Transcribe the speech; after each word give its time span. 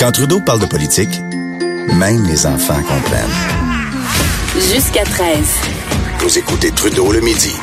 Quand 0.00 0.12
Trudeau 0.12 0.40
parle 0.40 0.60
de 0.60 0.66
politique, 0.66 1.20
même 1.92 2.26
les 2.26 2.46
enfants 2.46 2.82
comprennent. 2.82 3.28
Jusqu'à 4.54 5.04
13. 5.04 5.36
Vous 6.20 6.38
écoutez 6.38 6.70
Trudeau 6.70 7.12
le 7.12 7.20
midi. 7.20 7.54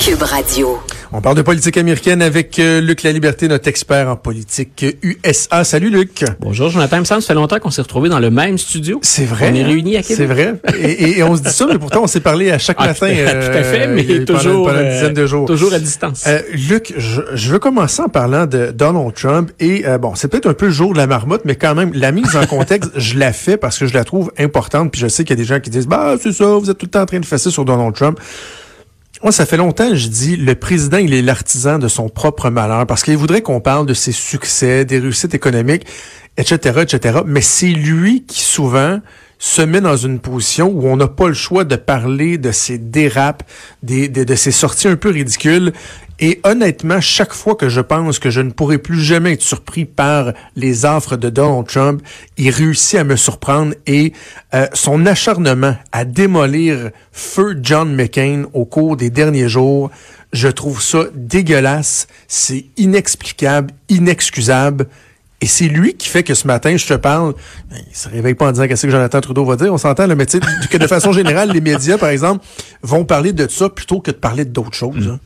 Cube 0.00 0.22
Radio. 0.22 0.80
On 1.10 1.22
parle 1.22 1.36
de 1.36 1.42
politique 1.42 1.78
américaine 1.78 2.20
avec 2.20 2.58
euh, 2.58 2.82
Luc 2.82 3.02
La 3.02 3.12
Liberté, 3.12 3.48
notre 3.48 3.66
expert 3.66 4.08
en 4.08 4.16
politique 4.16 4.84
USA. 5.02 5.64
Salut 5.64 5.88
Luc. 5.88 6.22
Bonjour 6.38 6.68
Jonathan. 6.68 6.98
Me 6.98 7.04
ça 7.04 7.18
fait 7.22 7.32
longtemps 7.32 7.58
qu'on 7.58 7.70
s'est 7.70 7.80
retrouvés 7.80 8.10
dans 8.10 8.18
le 8.18 8.30
même 8.30 8.58
studio. 8.58 9.00
C'est 9.02 9.24
vrai. 9.24 9.48
On 9.50 9.54
est 9.54 9.64
réunis 9.64 9.96
à 9.96 10.02
Québec. 10.02 10.16
C'est 10.18 10.26
vrai. 10.26 10.54
Et, 10.78 11.18
et 11.18 11.22
on 11.22 11.34
se 11.34 11.40
dit 11.40 11.50
ça, 11.50 11.66
mais 11.66 11.78
pourtant 11.78 12.02
on 12.02 12.06
s'est 12.06 12.20
parlé 12.20 12.50
à 12.50 12.58
chaque 12.58 12.76
Ah, 12.78 12.88
matin. 12.88 13.06
tout 13.16 13.56
à 13.56 13.62
fait, 13.62 13.88
mais 13.88 14.04
euh, 14.10 14.24
toujours, 14.26 14.66
pendant, 14.66 14.80
une 14.80 14.86
euh, 14.86 14.92
dizaine 14.92 15.14
de 15.14 15.26
jours. 15.26 15.46
toujours 15.46 15.72
à 15.72 15.78
distance. 15.78 16.24
Euh, 16.26 16.42
Luc, 16.52 16.92
je, 16.98 17.22
je 17.32 17.52
veux 17.52 17.58
commencer 17.58 18.02
en 18.02 18.10
parlant 18.10 18.44
de 18.44 18.70
Donald 18.70 19.14
Trump 19.14 19.50
et 19.60 19.86
euh, 19.86 19.96
bon, 19.96 20.14
c'est 20.14 20.28
peut-être 20.28 20.50
un 20.50 20.54
peu 20.54 20.66
le 20.66 20.72
jour 20.72 20.92
de 20.92 20.98
la 20.98 21.06
marmotte, 21.06 21.42
mais 21.46 21.56
quand 21.56 21.74
même 21.74 21.90
la 21.94 22.12
mise 22.12 22.36
en 22.36 22.44
contexte, 22.44 22.90
je 22.96 23.18
la 23.18 23.32
fais 23.32 23.56
parce 23.56 23.78
que 23.78 23.86
je 23.86 23.94
la 23.94 24.04
trouve 24.04 24.30
importante. 24.38 24.92
Puis 24.92 25.00
je 25.00 25.08
sais 25.08 25.24
qu'il 25.24 25.30
y 25.30 25.40
a 25.40 25.42
des 25.42 25.48
gens 25.48 25.58
qui 25.58 25.70
disent 25.70 25.88
bah 25.88 26.16
c'est 26.22 26.32
ça, 26.32 26.44
vous 26.44 26.68
êtes 26.68 26.76
tout 26.76 26.84
le 26.84 26.90
temps 26.90 27.02
en 27.02 27.06
train 27.06 27.20
de 27.20 27.24
fesser 27.26 27.50
sur 27.50 27.64
Donald 27.64 27.94
Trump. 27.94 28.20
Moi, 29.22 29.32
ça 29.32 29.46
fait 29.46 29.56
longtemps, 29.56 29.94
je 29.94 30.06
dis, 30.06 30.36
le 30.36 30.54
président, 30.54 30.98
il 30.98 31.12
est 31.12 31.22
l'artisan 31.22 31.78
de 31.78 31.88
son 31.88 32.08
propre 32.08 32.50
malheur 32.50 32.86
parce 32.86 33.02
qu'il 33.02 33.16
voudrait 33.16 33.42
qu'on 33.42 33.60
parle 33.60 33.84
de 33.84 33.94
ses 33.94 34.12
succès, 34.12 34.84
des 34.84 35.00
réussites 35.00 35.34
économiques, 35.34 35.86
etc., 36.36 36.82
etc. 36.82 37.20
Mais 37.26 37.40
c'est 37.40 37.66
lui 37.66 38.24
qui 38.24 38.42
souvent 38.42 39.00
se 39.38 39.62
met 39.62 39.80
dans 39.80 39.96
une 39.96 40.18
position 40.18 40.68
où 40.68 40.86
on 40.86 40.96
n'a 40.96 41.08
pas 41.08 41.28
le 41.28 41.34
choix 41.34 41.64
de 41.64 41.76
parler 41.76 42.38
de 42.38 42.50
ses 42.50 42.78
dérapes, 42.78 43.44
de, 43.82 44.06
de 44.06 44.34
ses 44.34 44.50
sorties 44.50 44.88
un 44.88 44.96
peu 44.96 45.10
ridicules. 45.10 45.72
Et 46.20 46.40
honnêtement, 46.42 47.00
chaque 47.00 47.32
fois 47.32 47.54
que 47.54 47.68
je 47.68 47.80
pense 47.80 48.18
que 48.18 48.30
je 48.30 48.40
ne 48.40 48.50
pourrai 48.50 48.78
plus 48.78 49.00
jamais 49.00 49.34
être 49.34 49.42
surpris 49.42 49.84
par 49.84 50.32
les 50.56 50.84
offres 50.84 51.16
de 51.16 51.30
Donald 51.30 51.68
Trump, 51.68 52.02
il 52.36 52.50
réussit 52.50 52.98
à 52.98 53.04
me 53.04 53.14
surprendre 53.14 53.74
et 53.86 54.12
euh, 54.52 54.66
son 54.72 55.06
acharnement 55.06 55.76
à 55.92 56.04
démolir 56.04 56.90
feu 57.12 57.56
John 57.62 57.94
McCain 57.94 58.46
au 58.52 58.64
cours 58.64 58.96
des 58.96 59.10
derniers 59.10 59.48
jours, 59.48 59.92
je 60.32 60.48
trouve 60.48 60.82
ça 60.82 61.04
dégueulasse, 61.14 62.08
c'est 62.26 62.66
inexplicable, 62.76 63.72
inexcusable. 63.88 64.88
Et 65.40 65.46
c'est 65.46 65.68
lui 65.68 65.94
qui 65.94 66.08
fait 66.08 66.24
que 66.24 66.34
ce 66.34 66.46
matin, 66.48 66.76
je 66.76 66.86
te 66.86 66.94
parle, 66.94 67.34
ben, 67.70 67.78
il 67.88 67.96
se 67.96 68.08
réveille 68.08 68.34
pas 68.34 68.48
en 68.48 68.52
disant 68.52 68.66
qu'est-ce 68.66 68.86
que 68.86 68.90
Jonathan 68.92 69.20
Trudeau 69.20 69.44
va 69.44 69.54
dire, 69.54 69.72
on 69.72 69.78
s'entend, 69.78 70.06
le 70.06 70.16
métier 70.16 70.40
que 70.68 70.76
de 70.76 70.86
façon 70.88 71.12
générale, 71.12 71.52
les 71.52 71.60
médias, 71.60 71.96
par 71.96 72.08
exemple, 72.08 72.44
vont 72.82 73.04
parler 73.04 73.32
de 73.32 73.46
ça 73.48 73.68
plutôt 73.68 74.00
que 74.00 74.10
de 74.10 74.16
parler 74.16 74.44
d'autres 74.44 74.74
choses. 74.74 75.08
hein. 75.08 75.20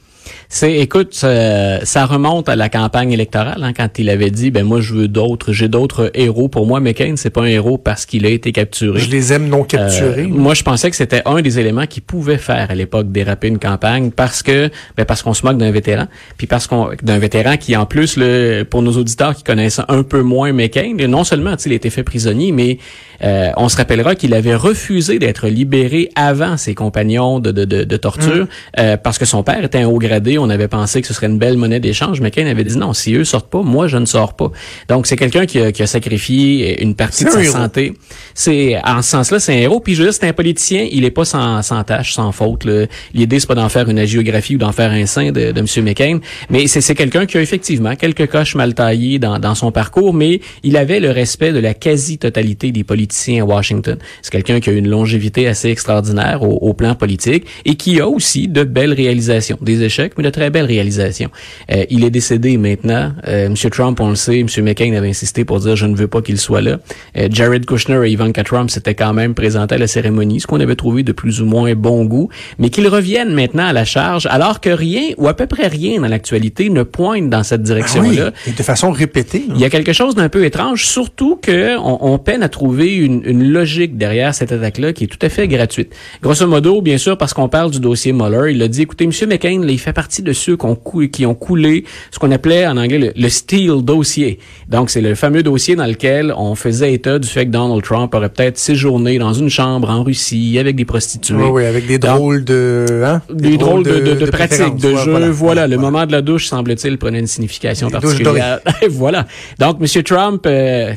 C'est, 0.49 0.75
écoute, 0.75 1.15
ça, 1.15 1.85
ça 1.85 2.07
remonte 2.07 2.49
à 2.49 2.57
la 2.57 2.69
campagne 2.69 3.13
électorale, 3.13 3.63
hein, 3.63 3.73
quand 3.73 3.99
il 3.99 4.11
avait 4.11 4.31
dit, 4.31 4.51
ben 4.51 4.65
moi 4.65 4.81
je 4.81 4.95
veux 4.95 5.09
d'autres, 5.09 5.53
j'ai 5.53 5.69
d'autres 5.69 6.11
héros. 6.15 6.49
Pour 6.49 6.67
moi, 6.67 6.81
McCain, 6.81 7.15
c'est 7.17 7.31
pas 7.31 7.43
un 7.43 7.47
héros 7.47 7.79
parce 7.79 8.07
qu'il 8.07 8.27
a 8.27 8.29
été 8.29 8.53
capturé. 8.53 9.01
Je 9.01 9.11
les 9.11 9.33
aime 9.33 9.49
non 9.49 9.65
capturés. 9.65 10.23
Euh, 10.23 10.29
moi, 10.29 10.55
je 10.55 10.63
pensais 10.63 10.91
que 10.91 10.97
c'était 10.97 11.23
un 11.25 11.41
des 11.41 11.59
éléments 11.59 11.87
qui 11.87 12.01
pouvait 12.01 12.39
faire 12.39 12.71
à 12.71 12.75
l'époque 12.75 13.11
déraper 13.11 13.49
une 13.49 13.59
campagne 13.59 14.11
parce 14.11 14.43
que, 14.43 14.71
ben 14.97 15.05
parce 15.05 15.23
qu'on 15.23 15.35
se 15.35 15.45
moque 15.45 15.59
d'un 15.59 15.71
vétéran, 15.71 16.07
puis 16.37 16.47
parce 16.47 16.67
qu'on 16.67 16.91
d'un 17.03 17.19
vétéran 17.19 17.57
qui 17.57 17.77
en 17.77 17.87
plus, 17.87 18.17
le, 18.17 18.65
pour 18.65 18.83
nos 18.83 18.93
auditeurs 18.93 19.35
qui 19.35 19.43
connaissent 19.43 19.81
un 19.89 20.03
peu 20.03 20.23
moins 20.23 20.53
McCain, 20.53 20.95
non 21.09 21.25
seulement 21.25 21.55
il 21.65 21.73
a 21.73 21.75
été 21.75 21.91
fait 21.91 22.03
prisonnier, 22.03 22.53
mais 22.53 22.79
euh, 23.25 23.51
on 23.57 23.69
se 23.69 23.77
rappellera 23.77 24.15
qu'il 24.15 24.35
avait 24.35 24.55
refusé 24.55 25.19
d'être 25.19 25.49
libéré 25.49 26.11
avant 26.15 26.57
ses 26.57 26.75
compagnons 26.75 27.39
de, 27.39 27.51
de, 27.53 27.65
de, 27.65 27.85
de 27.85 27.97
torture 27.97 28.47
euh, 28.79 28.97
parce 28.97 29.19
que 29.19 29.25
son 29.25 29.43
père 29.43 29.65
était 29.65 29.79
un 29.79 29.87
haut 29.87 29.99
gradé. 29.99 30.39
On 30.39 30.51
avait 30.51 30.69
pensé 30.69 31.01
que 31.01 31.07
ce 31.07 31.15
serait 31.15 31.27
une 31.27 31.39
belle 31.39 31.57
monnaie 31.57 31.81
d'échange. 31.81 32.21
McCain 32.21 32.47
avait 32.47 32.65
dit 32.65 32.77
non, 32.77 32.93
si 32.93 33.15
eux 33.15 33.25
sortent 33.25 33.51
pas, 33.51 33.63
moi 33.63 33.87
je 33.87 33.97
ne 33.99 34.07
sors 34.07 34.35
pas. 34.35 34.51
Donc 34.89 35.07
c'est 35.07 35.17
quelqu'un 35.17 35.47
qui 35.47 35.61
a, 35.61 35.73
qui 35.73 35.83
a 35.83 35.87
sacrifié 35.87 36.83
une 36.83 36.95
partie 36.95 37.25
de 37.25 37.31
sa 37.31 37.43
héros. 37.43 37.53
santé. 37.53 37.95
C'est 38.35 38.77
en 38.85 39.03
ce 39.03 39.11
sens-là, 39.11 39.39
c'est 39.39 39.55
un 39.55 39.59
héros. 39.59 39.81
Puis 39.81 39.95
je 39.95 40.01
veux 40.03 40.09
dire, 40.09 40.15
c'est 40.15 40.29
un 40.29 40.33
politicien. 40.33 40.89
Il 40.91 41.05
est 41.05 41.11
pas 41.11 41.25
sans, 41.25 41.63
sans 41.63 41.85
tâche, 41.85 42.15
sans 42.15 42.33
faute. 42.33 42.67
L'idée 43.15 43.39
c'est 43.39 43.47
pas 43.47 43.55
d'en 43.55 43.69
faire 43.69 43.89
une 43.89 43.99
agiographie 43.99 44.57
ou 44.57 44.59
d'en 44.59 44.73
faire 44.73 44.91
un 44.91 45.07
saint 45.07 45.31
de, 45.31 45.53
de 45.53 45.59
M. 45.61 45.85
McCain, 45.85 46.19
mais 46.51 46.67
c'est 46.67 46.81
c'est 46.81 46.95
quelqu'un 46.97 47.27
qui 47.27 47.39
a 47.39 47.41
effectivement 47.41 47.95
quelques 47.95 48.27
coches 48.27 48.57
mal 48.57 48.75
taillées 48.75 49.19
dans, 49.19 49.39
dans 49.39 49.55
son 49.55 49.71
parcours, 49.71 50.13
mais 50.13 50.41
il 50.65 50.77
avait 50.77 50.99
le 50.99 51.11
respect 51.11 51.53
de 51.53 51.61
la 51.61 51.75
quasi-totalité 51.75 52.73
des 52.73 52.83
politiciens 52.83 53.12
à 53.41 53.45
Washington. 53.45 53.99
C'est 54.23 54.31
quelqu'un 54.33 54.61
qui 54.61 54.71
a 54.71 54.73
une 54.73 54.89
longévité 54.89 55.47
assez 55.47 55.69
extraordinaire 55.69 56.43
au, 56.43 56.57
au 56.69 56.73
plan 56.75 56.95
politique 56.95 57.47
et 57.65 57.75
qui 57.75 58.01
a 58.01 58.09
aussi 58.09 58.49
de 58.49 58.65
belles 58.65 58.93
réalisations, 58.93 59.59
des 59.61 59.83
échecs, 59.83 60.13
mais 60.17 60.25
de 60.25 60.31
très 60.31 60.51
belles 60.51 60.65
réalisations. 60.67 61.31
Euh, 61.71 61.85
il 61.91 62.05
est 62.05 62.11
décédé 62.11 62.57
maintenant. 62.57 63.13
Euh, 63.29 63.47
M. 63.47 63.55
Trump, 63.71 64.01
on 64.01 64.09
le 64.11 64.15
sait, 64.15 64.41
M. 64.41 64.47
McCain 64.65 64.93
avait 64.95 65.09
insisté 65.09 65.45
pour 65.45 65.61
dire 65.61 65.77
je 65.77 65.87
ne 65.87 65.95
veux 65.97 66.09
pas 66.09 66.23
qu'il 66.23 66.39
soit 66.39 66.61
là. 66.61 66.79
Euh, 67.17 67.29
Jared 67.31 67.67
Kushner 67.67 68.01
et 68.07 68.11
Ivanka 68.11 68.43
Trump 68.45 68.71
s'étaient 68.71 68.95
quand 68.95 69.13
même 69.13 69.35
présentés 69.35 69.75
à 69.75 69.79
la 69.79 69.87
cérémonie, 69.87 70.41
ce 70.41 70.47
qu'on 70.47 70.61
avait 70.61 70.77
trouvé 70.77 71.03
de 71.03 71.13
plus 71.13 71.41
ou 71.43 71.47
moins 71.47 71.75
bon 71.75 72.05
goût, 72.05 72.29
mais 72.59 72.71
qu'ils 72.71 72.89
reviennent 72.89 73.35
maintenant 73.35 73.67
à 73.67 73.73
la 73.73 73.85
charge, 73.85 74.27
alors 74.31 74.61
que 74.61 74.71
rien 74.71 75.03
ou 75.19 75.29
à 75.29 75.35
peu 75.35 75.47
près 75.47 75.67
rien 75.69 76.01
dans 76.01 76.09
l'actualité 76.09 76.71
ne 76.71 76.83
pointe 76.83 77.29
dans 77.31 77.43
cette 77.43 77.61
Ah 77.63 77.65
direction-là. 77.65 78.33
oui, 78.47 78.51
et 78.53 78.53
de 78.57 78.63
façon 78.63 78.91
répétée. 78.91 79.45
hein. 79.49 79.53
Il 79.55 79.61
y 79.61 79.65
a 79.65 79.71
quelque 79.71 79.93
chose 79.93 80.15
d'un 80.15 80.29
peu 80.29 80.45
étrange, 80.45 80.87
surtout 80.87 81.37
que 81.41 81.77
on, 81.79 81.99
on 82.13 82.19
peine 82.19 82.43
à 82.43 82.49
trouver 82.49 82.95
une, 83.05 83.23
une 83.25 83.53
logique 83.53 83.97
derrière 83.97 84.35
cette 84.35 84.53
attaque-là 84.53 84.93
qui 84.93 85.05
est 85.05 85.07
tout 85.07 85.19
à 85.23 85.29
fait 85.29 85.49
gratuite. 85.49 85.95
Grosso 86.23 86.47
modo, 86.47 86.81
bien 86.83 86.99
sûr, 86.99 87.17
parce 87.19 87.35
qu'on 87.35 87.49
parle 87.49 87.71
du 87.71 87.81
dossier 87.81 88.13
Mueller, 88.13 88.53
il 88.53 88.63
a 88.63 88.69
dit, 88.69 88.83
écoutez, 88.83 89.05
M. 89.05 89.11
McCain, 89.29 89.61
là, 89.61 89.71
il 89.73 89.79
fait 89.79 89.93
partie 89.93 90.23
de 90.23 90.33
ceux 90.33 90.57
qui 90.57 90.67
ont, 90.67 90.75
cou- 90.75 91.09
qui 91.09 91.27
ont 91.27 91.35
coulé 91.35 91.85
ce 92.11 92.19
qu'on 92.19 92.31
appelait 92.31 92.67
en 92.67 92.77
anglais 92.77 92.99
le, 92.99 93.13
le 93.15 93.29
Steele 93.29 93.83
dossier. 93.83 94.39
Donc, 94.69 94.91
c'est 94.91 95.01
le 95.01 95.15
fameux 95.15 95.43
dossier 95.43 95.77
dans 95.77 95.87
lequel 95.87 96.33
on 96.37 96.55
faisait 96.55 96.93
état 96.95 97.19
du 97.19 97.29
fait 97.29 97.47
que 97.47 97.51
Donald 97.51 97.83
Trump 97.83 98.15
aurait 98.15 98.29
peut-être 98.29 98.59
séjourné 98.59 99.19
dans 99.19 99.33
une 99.33 99.49
chambre 99.51 99.91
en 99.91 100.03
Russie 100.03 100.59
avec 100.59 100.77
des 100.77 100.85
prostituées. 100.85 101.35
Oui, 101.37 101.49
oui, 101.53 101.65
avec 101.65 101.87
des 101.87 101.99
drôles 101.99 102.45
de, 102.45 103.03
hein? 103.05 103.23
des, 103.33 103.57
drôles 103.57 103.83
de, 103.85 103.99
de, 104.01 104.15
de 104.15 104.27
pratiques, 104.31 104.77
de 104.77 104.97
jeux. 104.97 105.29
Voilà, 105.31 105.67
le 105.67 105.77
Voilà. 105.77 105.91
moment 105.91 106.07
de 106.07 106.13
la 106.13 106.23
douche, 106.23 106.47
semble-t-il, 106.47 106.99
prenait 106.99 107.21
une 107.21 107.27
signification 107.27 107.91
particulière. 107.91 108.61
voilà. 108.91 109.27
Donc, 109.59 109.79
M. 109.81 110.03
Trump... 110.03 110.43
euh, 110.47 110.93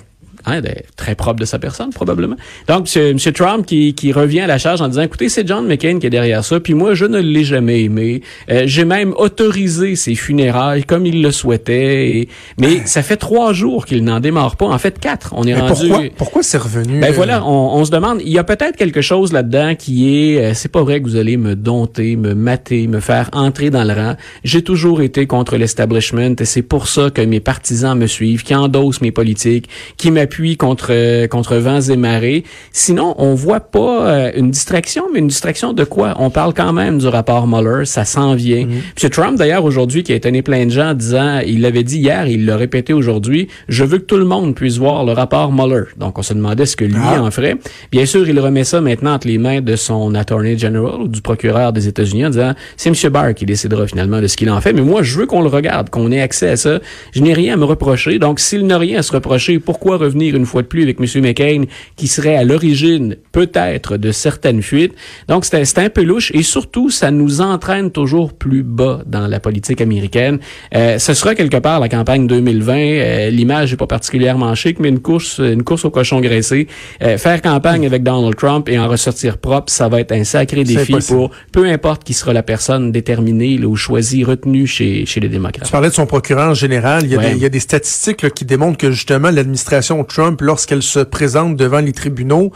hein, 0.45 0.61
très 0.95 1.16
propre 1.16 1.39
de 1.39 1.45
sa 1.45 1.59
personne, 1.59 1.89
probablement. 1.91 2.35
Donc, 2.67 2.88
M. 2.95 3.17
Trump 3.33 3.66
qui, 3.66 3.94
qui 3.94 4.11
revient 4.11 4.41
à 4.41 4.47
la 4.47 4.57
charge 4.57 4.81
en 4.81 4.88
disant, 4.88 5.01
écoutez, 5.03 5.29
c'est 5.29 5.47
John 5.47 5.66
McCain 5.67 6.00
qui 6.00 6.07
est 6.07 6.11
derrière 6.11 6.44
ça, 6.44 6.59
puis 6.59 6.73
moi, 6.73 6.94
je 6.94 7.06
ne 7.06 7.19
l'ai 7.19 7.44
jamais 7.44 7.83
aimé. 7.83 8.22
Euh, 8.50 8.63
J'ai 8.66 8.85
même 8.85 9.13
autorisé 9.17 9.95
ses 9.95 10.16
funérailles 10.16 10.83
comme 10.83 11.06
il 11.06 11.22
le 11.22 11.31
souhaitait. 11.31 12.09
et- 12.17 12.29
mais 12.57 12.85
ça 12.85 13.01
fait 13.03 13.17
trois 13.17 13.53
jours 13.53 13.85
qu'il 13.85 14.03
n'en 14.03 14.19
démarre 14.19 14.56
pas. 14.57 14.66
En 14.67 14.78
fait, 14.78 15.00
quatre. 15.00 15.33
On 15.35 15.44
est 15.44 15.53
Mais 15.53 15.59
rendu... 15.61 15.88
pourquoi, 15.89 16.03
pourquoi 16.17 16.44
c'est 16.44 16.57
revenu? 16.57 17.00
Ben 17.00 17.09
euh, 17.09 17.16
voilà, 17.16 17.45
on, 17.45 17.75
on 17.77 17.85
se 17.85 17.91
demande, 17.91 18.22
il 18.23 18.31
y 18.31 18.38
a 18.39 18.44
peut-être 18.44 18.75
quelque 18.77 19.01
chose 19.01 19.33
là-dedans 19.33 19.75
qui 19.75 20.16
est, 20.33 20.38
euh, 20.44 20.51
c'est 20.53 20.72
pas 20.72 20.83
vrai 20.83 21.00
que 21.01 21.06
vous 21.06 21.16
allez 21.16 21.38
me 21.38 21.56
dompter, 21.56 22.16
me 22.16 22.33
mater, 22.33 22.88
me 22.88 23.00
faire 23.00 23.29
entrer 23.33 23.69
dans 23.69 23.83
le 23.83 23.94
rang. 23.94 24.16
J'ai 24.44 24.62
toujours 24.63 25.01
été 25.01 25.27
contre 25.27 25.57
l'establishment 25.57 26.35
et 26.39 26.45
c'est 26.45 26.62
pour 26.62 26.88
ça 26.88 27.09
que 27.09 27.22
mes 27.22 27.39
partisans 27.39 27.97
me 27.97 28.07
suivent, 28.07 28.44
qui 28.44 28.53
endossent 28.56 29.01
mes 29.01 29.12
politiques, 29.12 29.69
qui 29.97 30.12
m'appuient 30.12 30.34
contre 30.57 30.88
euh, 30.91 31.28
contre 31.28 31.56
vents 31.57 31.81
et 31.81 31.97
marées. 31.97 32.44
Sinon, 32.72 33.16
on 33.18 33.34
voit 33.35 33.59
pas 33.59 34.07
euh, 34.07 34.31
une 34.35 34.51
distraction, 34.51 35.06
mais 35.13 35.19
une 35.19 35.28
distraction 35.28 35.73
de 35.73 35.84
quoi? 35.84 36.16
On 36.19 36.29
parle 36.29 36.53
quand 36.53 36.73
même 36.73 36.97
du 37.00 37.07
rapport 37.07 37.47
Mueller, 37.47 37.85
ça 37.85 38.06
s'en 38.06 38.35
vient. 38.35 38.68
Puis 38.95 39.09
Trump 39.09 39.38
d'ailleurs 39.38 39.63
aujourd'hui 39.63 40.03
qui 40.03 40.13
a 40.13 40.16
étonné 40.16 40.41
plein 40.41 40.66
de 40.66 40.72
gens 40.72 40.90
en 40.90 40.94
disant, 40.94 41.40
il 41.45 41.62
l'avait 41.62 41.84
dit 41.84 42.00
hier, 42.00 42.28
il 42.28 42.45
l'a 42.45 42.57
répété 42.57 42.94
aujourd'hui, 42.94 43.47
je 43.69 43.84
veux 43.84 43.97
que 44.00 44.03
tout 44.06 44.18
le 44.18 44.25
monde 44.25 44.56
puisse 44.56 44.78
voir 44.78 45.06
le 45.06 45.12
rapport 45.13 45.51
Mueller. 45.51 45.84
Donc 45.97 46.18
on 46.19 46.22
se 46.24 46.34
demandait 46.34 46.66
ce 46.66 46.75
que 46.75 46.85
lui 46.85 46.95
Ah. 47.01 47.22
en 47.22 47.31
ferait. 47.31 47.56
Bien 47.91 48.06
sûr, 48.06 48.28
il 48.28 48.40
remet 48.40 48.63
ça 48.63 48.81
maintenant 48.81 49.13
entre 49.13 49.28
les 49.28 49.38
mains 49.38 49.62
de 49.62 49.75
son 49.75 50.16
attorney 50.16 50.57
general 50.57 51.01
ou 51.01 51.07
du 51.07 51.22
procureur 51.22 51.72
des 51.74 51.88
États-Unis 51.88 52.25
en 52.25 52.29
disant, 52.29 52.53
c'est 52.78 52.90
M. 52.90 53.12
Barr 53.12 53.34
qui 53.34 53.45
décidera 53.45 53.85
finalement 53.88 54.22
de 54.22 54.28
ce 54.28 54.35
qu'il 54.38 54.50
en 54.50 54.59
fait, 54.62 54.74
mais 54.74 54.81
moi 54.81 55.03
je 55.03 55.18
veux 55.19 55.25
qu'on 55.25 55.41
le 55.41 55.47
regarde, 55.50 55.90
qu'on 55.90 56.12
ait 56.12 56.22
accès 56.22 56.50
à 56.50 56.56
ça. 56.57 56.80
Je 57.13 57.21
n'ai 57.21 57.33
rien 57.33 57.54
à 57.54 57.57
me 57.57 57.65
reprocher. 57.65 58.18
Donc 58.19 58.39
s'il 58.39 58.65
n'a 58.65 58.77
rien 58.77 59.00
à 59.00 59.04
se 59.04 59.12
reprocher, 59.12 59.59
pourquoi 59.59 59.98
revenir 59.98 60.25
une 60.33 60.45
fois 60.45 60.62
de 60.62 60.68
plus 60.68 60.83
avec 60.83 60.98
M. 61.00 61.22
McCain 61.22 61.63
qui 61.95 62.07
serait 62.07 62.36
à 62.36 62.44
l'origine 62.44 63.16
peut-être 63.31 63.98
de 63.98 64.12
certaines 64.12 64.62
fuites? 64.62 64.94
Donc 65.27 65.45
c'était 65.45 65.81
un 65.81 65.89
peu 65.89 66.04
louche 66.04 66.31
et 66.33 66.42
surtout 66.44 66.89
ça 66.89 67.12
nous 67.12 67.42
entraîne 67.42 67.92
toujours 67.92 68.33
plus 68.33 68.63
bas 68.63 69.01
dans 69.06 69.27
la 69.27 69.39
politique 69.39 69.81
américaine. 69.81 70.39
Euh, 70.74 70.98
ce 71.00 71.13
sera 71.13 71.36
quelque 71.36 71.57
part 71.57 71.80
la 71.80 71.89
campagne 71.89 72.27
2020. 72.27 72.74
euh, 72.77 73.30
L'image 73.30 73.74
est 73.74 73.77
pas 73.77 73.88
particulièrement 73.88 74.54
chic, 74.56 74.80
mais 74.80 74.89
une 74.89 75.00
course, 75.00 75.39
une 75.39 75.63
course 75.63 75.86
au 75.86 75.89
cochon 75.92 76.22
graissé. 76.22 76.68
Euh, 77.04 77.18
faire 77.18 77.42
campagne 77.42 77.86
avec 77.86 78.04
Donald 78.04 78.36
Trump 78.36 78.69
et 78.69 78.80
en 78.80 78.88
ressortir 78.88 79.38
propre, 79.38 79.71
ça 79.71 79.89
va 79.89 80.00
être 80.00 80.12
un 80.13 80.24
sacré 80.24 80.63
C'est 80.66 80.75
défi 80.75 80.95
pour 81.07 81.31
peu 81.51 81.66
importe 81.66 82.04
qui 82.04 82.13
sera 82.13 82.31
la 82.33 82.44
personne 82.44 82.92
déterminée 82.92 83.57
là, 83.57 83.68
ou 83.68 83.75
choisie, 83.75 84.24
retenue 84.24 84.68
chez, 84.68 85.06
chez 85.06 85.19
les 85.19 85.28
démocrates. 85.30 85.66
Tu 85.66 85.71
parlais 85.71 85.89
de 85.89 85.94
son 85.94 86.06
procureur 86.06 86.54
général. 86.56 87.04
Il 87.04 87.12
y 87.12 87.16
a, 87.16 87.18
Ouais. 87.19 87.31
des, 87.31 87.36
il 87.38 87.42
y 87.42 87.45
a 87.45 87.50
des 87.50 87.60
statistiques 87.60 88.21
là, 88.21 88.30
qui 88.30 88.45
démontrent 88.45 88.78
que 88.78 88.92
justement 88.92 89.30
l'administration 89.31 90.05
Trump, 90.06 90.42
lorsqu'elle 90.42 90.84
se 90.84 91.00
présente 91.00 91.56
devant 91.56 91.80
les 91.80 91.94
tribunaux, 91.94 92.52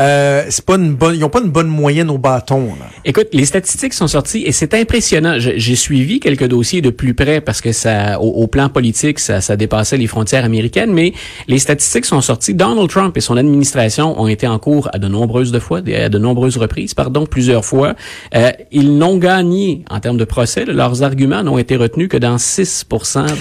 euh, 0.00 0.44
c'est 0.48 0.64
pas 0.64 0.74
une 0.74 0.94
bonne, 0.94 1.14
ils 1.14 1.24
ont 1.24 1.30
pas 1.30 1.40
une 1.40 1.50
bonne 1.50 1.68
moyenne 1.68 2.10
au 2.10 2.18
bâton. 2.18 2.66
Là. 2.80 2.86
Écoute, 3.04 3.28
les 3.32 3.44
statistiques 3.44 3.94
sont 3.94 4.08
sorties 4.08 4.42
et 4.44 4.50
c'est 4.50 4.74
impressionnant. 4.74 5.36
J'ai 5.38 5.76
suivi 5.76 6.18
quelques 6.18 6.46
dossiers 6.48 6.80
de 6.80 6.90
plus 6.90 7.14
près 7.14 7.40
parce 7.40 7.60
que 7.60 7.72
ça, 7.72 8.20
au, 8.20 8.28
au 8.28 8.46
plan 8.48 8.68
politique, 8.68 9.20
ça, 9.20 9.40
ça, 9.40 9.56
dépassait 9.56 9.96
les 9.96 10.08
frontières 10.08 10.44
américaines, 10.44 10.92
mais 10.92 11.12
les 11.46 11.58
statistiques 11.58 12.06
sont 12.06 12.20
sorties. 12.20 12.54
Donald 12.54 12.90
Trump 12.90 13.16
et 13.16 13.20
son 13.20 13.36
administration 13.36 14.20
ont 14.20 14.26
été 14.26 14.48
en 14.48 14.58
cours 14.58 14.88
à 14.92 14.98
de 14.98 15.06
nombreuses 15.06 15.52
de 15.52 15.60
fois, 15.60 15.78
à 15.78 16.08
de 16.08 16.18
nombreuses 16.18 16.56
reprises, 16.56 16.94
pardon, 16.94 17.26
plusieurs 17.26 17.64
fois. 17.64 17.94
Euh, 18.34 18.50
ils 18.72 18.98
n'ont 18.98 19.16
gagné 19.16 19.84
en 19.90 20.00
termes 20.00 20.18
de 20.18 20.24
procès. 20.24 20.64
Leurs 20.64 21.04
arguments 21.04 21.44
n'ont 21.44 21.58
été 21.58 21.76
retenus 21.76 22.08
que 22.08 22.16
dans 22.16 22.38
6 22.38 22.86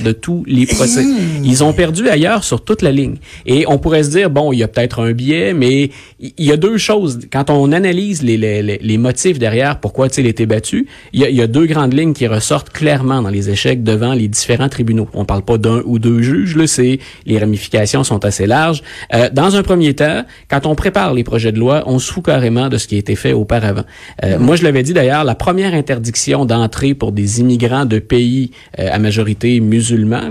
de 0.04 0.12
tous 0.12 0.44
les 0.48 0.66
procès. 0.66 1.04
Ils 1.44 1.64
ont 1.64 1.74
perdu 1.74 2.10
ailleurs 2.10 2.44
sur 2.44 2.64
toute 2.64 2.82
la 2.82 2.92
ligne. 2.92 3.18
Et 3.46 3.66
on 3.68 3.78
pourrait 3.80 4.04
se 4.04 4.10
dire, 4.10 4.30
bon, 4.30 4.54
il 4.54 4.60
y 4.60 4.64
a 4.64 4.68
peut-être 4.68 5.02
un 5.02 5.12
biais, 5.14 5.54
mais 5.54 5.90
il 6.20 6.43
y 6.46 6.52
a 6.52 6.58
deux 6.58 6.78
choses. 6.78 7.20
Quand 7.32 7.50
on 7.50 7.72
analyse 7.72 8.24
les, 8.24 8.38
les, 8.38 8.62
les 8.62 8.98
motifs 8.98 9.40
derrière 9.40 9.80
pourquoi 9.80 10.08
il 10.18 10.26
a 10.26 10.30
été 10.30 10.46
battu, 10.46 10.88
il 11.14 11.22
y 11.22 11.26
a, 11.26 11.30
il 11.30 11.36
y 11.36 11.42
a 11.42 11.48
deux 11.48 11.66
grandes 11.66 11.94
lignes 11.94 12.14
qui 12.14 12.28
ressortent 12.28 12.70
clairement 12.70 13.22
dans 13.22 13.30
les 13.30 13.50
échecs 13.50 13.84
devant 13.84 14.14
les 14.14 14.28
différents 14.28 14.70
tribunaux. 14.70 15.08
On 15.14 15.26
parle 15.26 15.44
pas 15.44 15.58
d'un 15.58 15.82
ou 15.86 16.00
deux 16.00 16.22
juges, 16.22 16.56
là, 16.56 16.68
c'est 16.68 17.00
les 17.26 17.38
ramifications 17.40 18.04
sont 18.04 18.26
assez 18.26 18.48
larges. 18.48 18.82
Euh, 19.14 19.30
dans 19.32 19.56
un 19.56 19.64
premier 19.64 19.94
temps, 19.94 20.24
quand 20.50 20.66
on 20.66 20.76
prépare 20.76 21.14
les 21.14 21.24
projets 21.24 21.52
de 21.52 21.60
loi, 21.60 21.84
on 21.86 22.00
se 22.00 22.12
fout 22.12 22.26
carrément 22.26 22.70
de 22.70 22.78
ce 22.78 22.88
qui 22.88 22.96
a 22.96 22.98
été 22.98 23.16
fait 23.16 23.34
auparavant. 23.34 23.84
Euh, 24.24 24.40
Moi, 24.40 24.56
je 24.56 24.64
l'avais 24.64 24.84
dit 24.84 24.94
d'ailleurs, 24.94 25.24
la 25.24 25.36
première 25.36 25.74
interdiction 25.74 26.46
d'entrée 26.46 26.94
pour 26.94 27.12
des 27.12 27.40
immigrants 27.40 27.86
de 27.86 28.00
pays 28.00 28.52
euh, 28.80 28.90
à 28.92 29.00
majorité 29.00 29.60
musulmans, 29.60 30.30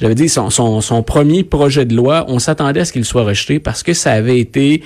j'avais 0.00 0.14
dit 0.14 0.28
son, 0.28 0.50
son, 0.50 0.80
son, 0.80 1.02
premier 1.02 1.44
projet 1.44 1.84
de 1.84 1.94
loi, 1.94 2.24
on 2.28 2.38
s'attendait 2.38 2.80
à 2.80 2.84
ce 2.84 2.92
qu'il 2.92 3.04
soit 3.04 3.24
rejeté 3.24 3.58
parce 3.58 3.82
que 3.82 3.94
ça 3.94 4.12
avait 4.12 4.38
été 4.38 4.82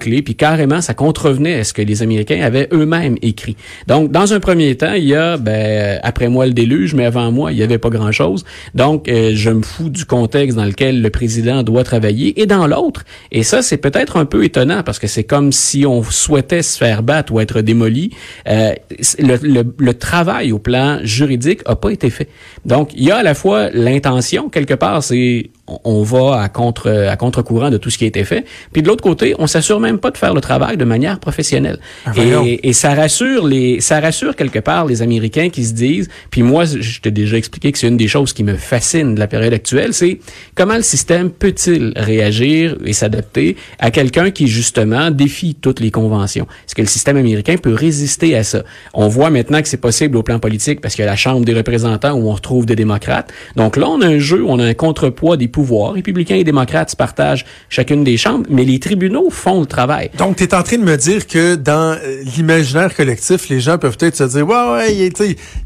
bâclé, 0.00 0.22
puis 0.22 0.34
carrément, 0.34 0.80
ça 0.80 0.94
contrevenait 0.94 1.60
à 1.60 1.64
ce 1.64 1.72
que 1.72 1.82
les 1.82 2.02
Américains 2.02 2.40
avaient 2.42 2.68
eux-mêmes 2.72 3.16
écrit. 3.22 3.56
Donc, 3.86 4.10
dans 4.10 4.32
un 4.32 4.40
premier 4.40 4.76
temps, 4.76 4.94
il 4.94 5.04
y 5.04 5.14
a, 5.14 5.36
ben, 5.36 6.00
après 6.02 6.28
moi 6.28 6.46
le 6.46 6.52
déluge, 6.52 6.94
mais 6.94 7.04
avant 7.04 7.30
moi, 7.30 7.52
il 7.52 7.58
y 7.58 7.62
avait 7.62 7.78
pas 7.78 7.90
grand-chose. 7.90 8.44
Donc, 8.74 9.08
euh, 9.08 9.32
je 9.34 9.50
me 9.50 9.62
fous 9.62 9.90
du 9.90 10.04
contexte 10.04 10.56
dans 10.56 10.64
lequel 10.64 11.02
le 11.02 11.10
président 11.10 11.62
doit 11.62 11.84
travailler. 11.84 12.40
Et 12.40 12.46
dans 12.46 12.66
l'autre, 12.66 13.04
et 13.30 13.42
ça, 13.42 13.62
c'est 13.62 13.76
peut-être 13.76 14.16
un 14.16 14.24
peu 14.24 14.44
étonnant 14.44 14.82
parce 14.82 14.98
que 14.98 15.06
c'est 15.06 15.24
comme 15.24 15.52
si 15.52 15.84
on 15.86 16.02
souhaitait 16.02 16.62
se 16.62 16.78
faire 16.78 17.02
battre 17.02 17.32
ou 17.32 17.40
être 17.40 17.60
démoli. 17.60 18.10
Euh, 18.48 18.72
le, 19.18 19.36
le, 19.42 19.74
le, 19.78 19.94
travail 19.94 20.52
au 20.52 20.58
plan 20.58 21.00
juridique 21.02 21.60
a 21.66 21.76
pas 21.76 21.90
été 21.90 22.08
fait. 22.10 22.28
Donc, 22.64 22.90
il 22.94 23.04
y 23.04 23.10
a 23.10 23.16
à 23.16 23.22
la 23.22 23.34
fois 23.34 23.70
l'intention, 23.70 24.48
quelque 24.48 24.74
part, 24.74 25.02
c'est 25.02 25.50
on 25.84 26.02
va 26.02 26.42
à 26.42 26.48
contre 26.48 26.90
à 26.90 27.16
contre-courant 27.16 27.70
de 27.70 27.76
tout 27.76 27.90
ce 27.90 27.98
qui 27.98 28.04
a 28.04 28.08
été 28.08 28.24
fait. 28.24 28.44
Puis 28.72 28.82
de 28.82 28.88
l'autre 28.88 29.02
côté, 29.02 29.34
on 29.38 29.46
s'assure 29.46 29.80
même 29.80 29.98
pas 29.98 30.10
de 30.10 30.18
faire 30.18 30.34
le 30.34 30.40
travail 30.40 30.76
de 30.76 30.84
manière 30.84 31.18
professionnelle. 31.20 31.78
Ah, 32.06 32.12
et, 32.16 32.68
et, 32.68 32.72
ça 32.72 32.94
rassure 32.94 33.46
les 33.46 33.80
ça 33.80 34.00
rassure 34.00 34.36
quelque 34.36 34.58
part 34.58 34.86
les 34.86 35.02
Américains 35.02 35.50
qui 35.50 35.64
se 35.64 35.72
disent. 35.72 36.08
Puis 36.30 36.42
moi, 36.42 36.64
je 36.64 37.00
t'ai 37.00 37.10
déjà 37.10 37.36
expliqué 37.36 37.72
que 37.72 37.78
c'est 37.78 37.88
une 37.88 37.96
des 37.96 38.08
choses 38.08 38.32
qui 38.32 38.44
me 38.44 38.56
fascine 38.56 39.14
de 39.14 39.20
la 39.20 39.26
période 39.26 39.52
actuelle, 39.52 39.94
c'est 39.94 40.20
comment 40.54 40.76
le 40.76 40.82
système 40.82 41.30
peut-il 41.30 41.92
réagir 41.96 42.76
et 42.84 42.92
s'adapter 42.92 43.56
à 43.78 43.90
quelqu'un 43.90 44.30
qui 44.30 44.48
justement 44.48 45.10
défie 45.10 45.54
toutes 45.54 45.80
les 45.80 45.90
conventions? 45.90 46.46
Est-ce 46.66 46.74
que 46.74 46.82
le 46.82 46.88
système 46.88 47.16
américain 47.16 47.56
peut 47.56 47.74
résister 47.74 48.36
à 48.36 48.44
ça? 48.44 48.62
On 48.94 49.08
voit 49.08 49.30
maintenant 49.30 49.62
que 49.62 49.68
c'est 49.68 49.76
possible 49.76 50.16
au 50.16 50.22
plan 50.22 50.38
politique 50.38 50.80
parce 50.80 50.94
qu'il 50.94 51.04
y 51.04 51.08
a 51.08 51.10
la 51.10 51.16
Chambre 51.16 51.44
des 51.44 51.54
représentants 51.54 52.12
où 52.12 52.28
on 52.28 52.34
retrouve 52.34 52.66
des 52.66 52.76
démocrates. 52.76 53.32
Donc 53.56 53.76
là, 53.76 53.88
on 53.88 54.00
a 54.00 54.06
un 54.06 54.18
jeu, 54.18 54.44
on 54.46 54.58
a 54.58 54.64
un 54.64 54.74
contrepoids 54.74 55.36
des 55.36 55.48
pouvoirs. 55.48 55.59
Républicains 55.92 56.36
et 56.36 56.44
démocrates 56.44 56.94
partagent 56.96 57.44
chacune 57.68 58.04
des 58.04 58.16
chambres, 58.16 58.46
mais 58.50 58.64
les 58.64 58.78
tribunaux 58.78 59.30
font 59.30 59.60
le 59.60 59.66
travail. 59.66 60.10
Donc, 60.18 60.36
tu 60.36 60.44
es 60.44 60.54
en 60.54 60.62
train 60.62 60.78
de 60.78 60.84
me 60.84 60.96
dire 60.96 61.26
que 61.26 61.54
dans 61.54 61.96
euh, 62.02 62.22
l'imaginaire 62.36 62.94
collectif, 62.94 63.48
les 63.48 63.60
gens 63.60 63.78
peuvent 63.78 63.96
peut-être 63.96 64.16
se 64.16 64.24
dire, 64.24 64.46
ouais, 64.46 64.72
ouais, 64.72 64.94
il 64.94 65.02
est, 65.02 65.20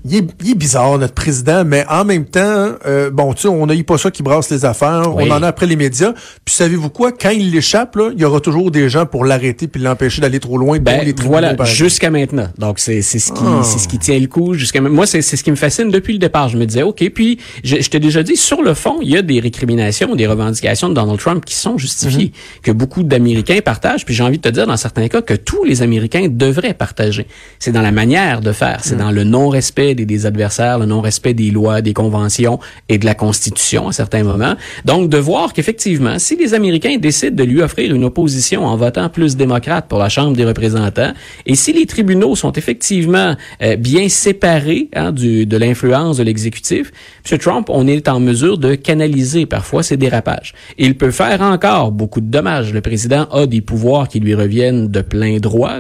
il 0.05 0.17
est, 0.17 0.27
il 0.43 0.51
est 0.51 0.55
bizarre, 0.55 0.99
notre 0.99 1.15
président, 1.15 1.65
mais 1.65 1.85
en 1.89 2.05
même 2.05 2.25
temps, 2.25 2.73
euh, 2.87 3.11
bon, 3.11 3.33
tu 3.35 3.43
sais, 3.43 3.49
on 3.49 3.67
n'a 3.67 3.75
eu 3.75 3.85
pas 3.85 3.99
ça 3.99 4.11
qui 4.11 4.23
brasse 4.23 4.51
les 4.51 4.65
affaires, 4.65 5.15
on 5.15 5.31
en 5.31 5.43
a 5.43 5.49
après 5.49 5.67
les 5.67 5.77
médias. 5.77 6.13
Puis 6.45 6.55
savez-vous 6.55 6.91
quoi? 6.91 7.13
Quand 7.13 7.31
il 7.31 7.51
l'échappe, 7.51 7.99
il 8.15 8.21
y 8.21 8.25
aura 8.25 8.41
toujours 8.41 8.71
des 8.71 8.89
gens 8.89 9.07
pour 9.07 9.25
l'arrêter 9.25 9.69
puis 9.69 9.81
l'empêcher 9.81 10.21
d'aller 10.21 10.41
trop 10.41 10.59
loin. 10.59 10.79
Ben, 10.79 11.03
les 11.05 11.15
voilà, 11.25 11.55
jusqu'à 11.65 12.11
maintenant. 12.11 12.49
Donc, 12.59 12.79
c'est 12.79 13.03
ce 13.03 13.33
qui 13.33 13.43
c'est 13.63 13.79
ce 13.79 13.89
qui 13.89 13.99
tient 13.99 14.19
le 14.19 14.27
coup 14.27 14.55
jusqu'à 14.55 14.81
Moi, 14.81 15.07
c'est 15.07 15.23
ce 15.23 15.43
qui 15.43 15.51
me 15.51 15.57
fascine 15.57 15.91
depuis 15.91 16.13
le 16.13 16.19
départ. 16.19 16.49
Je 16.49 16.57
me 16.57 16.67
disais, 16.67 16.83
OK, 16.83 17.09
puis 17.15 17.39
je, 17.63 17.77
je 17.81 17.91
t'ai 17.91 18.01
déjà 18.01 18.23
dit, 18.23 18.37
sur 18.37 18.63
le 18.63 18.75
fond, 18.75 18.99
il 19.03 19.11
y 19.11 19.17
a 19.17 19.23
des 19.23 19.41
récriminations, 19.41 19.84
des 20.17 20.27
revendications 20.27 20.89
de 20.89 20.95
Donald 20.95 21.19
Trump 21.19 21.45
qui 21.45 21.55
sont 21.55 21.79
justifiées, 21.79 22.27
mhm. 22.27 22.63
que 22.63 22.73
beaucoup 22.73 23.03
d'Américains 23.03 23.61
partagent. 23.65 24.05
Puis 24.05 24.15
j'ai 24.15 24.23
envie 24.23 24.39
de 24.39 24.43
te 24.43 24.49
dire, 24.49 24.67
dans 24.67 24.77
certains 24.77 25.09
cas, 25.09 25.23
que 25.23 25.35
tous 25.35 25.65
les 25.65 25.83
Américains 25.83 26.29
devraient 26.31 26.75
partager. 26.75 27.27
C'est 27.59 27.73
dans 27.73 27.83
la 27.83 27.93
manière 27.93 28.41
de 28.41 28.53
faire, 28.53 28.81
c'est 28.83 28.95
mhm. 28.95 29.01
dans 29.01 29.11
le 29.11 29.25
non-respect 29.25 29.95
des, 29.95 30.07
des 30.07 30.27
adversaires, 30.27 30.79
le 30.79 30.87
non-respect 30.87 31.35
des 31.35 31.51
lois, 31.51 31.81
des 31.81 31.93
conventions 31.93 32.59
et 32.89 32.99
de 32.99 33.05
la 33.05 33.15
Constitution 33.15 33.89
à 33.89 33.93
certains 33.93 34.23
moments. 34.23 34.55
Donc, 34.85 35.09
de 35.09 35.19
voir 35.19 35.53
qu'effectivement, 35.53 36.19
si 36.19 36.37
les 36.37 36.55
Américains 36.55 36.97
décident 36.99 37.37
de 37.37 37.45
lui 37.45 37.61
offrir 37.61 37.95
une 37.95 38.05
opposition 38.05 38.65
en 38.67 38.77
votant 38.77 39.09
plus 39.09 39.37
démocrate 39.37 39.87
pour 39.89 39.99
la 39.99 40.09
Chambre 40.09 40.37
des 40.37 40.45
représentants, 40.45 41.13
et 41.47 41.55
si 41.55 41.73
les 41.73 41.87
tribunaux 41.87 42.37
sont 42.37 42.53
effectivement 42.53 43.37
euh, 43.63 43.77
bien 43.77 44.09
séparés 44.09 44.89
hein, 44.95 45.13
du, 45.13 45.47
de 45.47 45.57
l'influence 45.57 46.17
de 46.17 46.23
l'exécutif, 46.23 46.93
M. 47.31 47.39
Trump, 47.39 47.69
on 47.71 47.87
est 47.87 48.09
en 48.09 48.21
mesure 48.21 48.59
de 48.59 48.75
canaliser 48.75 49.47
parfois 49.47 49.74
ces 49.83 49.97
dérapages. 49.97 50.55
Il 50.79 50.97
peut 50.97 51.11
faire 51.11 51.41
encore 51.41 51.93
beaucoup 51.93 52.21
de 52.21 52.27
dommages. 52.27 52.73
Le 52.73 52.81
président 52.81 53.25
a 53.31 53.47
des 53.47 53.61
pouvoirs 53.61 54.09
qui 54.09 54.21
lui 54.21 54.35
reviennent 54.35 54.89
de 54.89 55.01
plein 55.01 55.39
droit, 55.39 55.79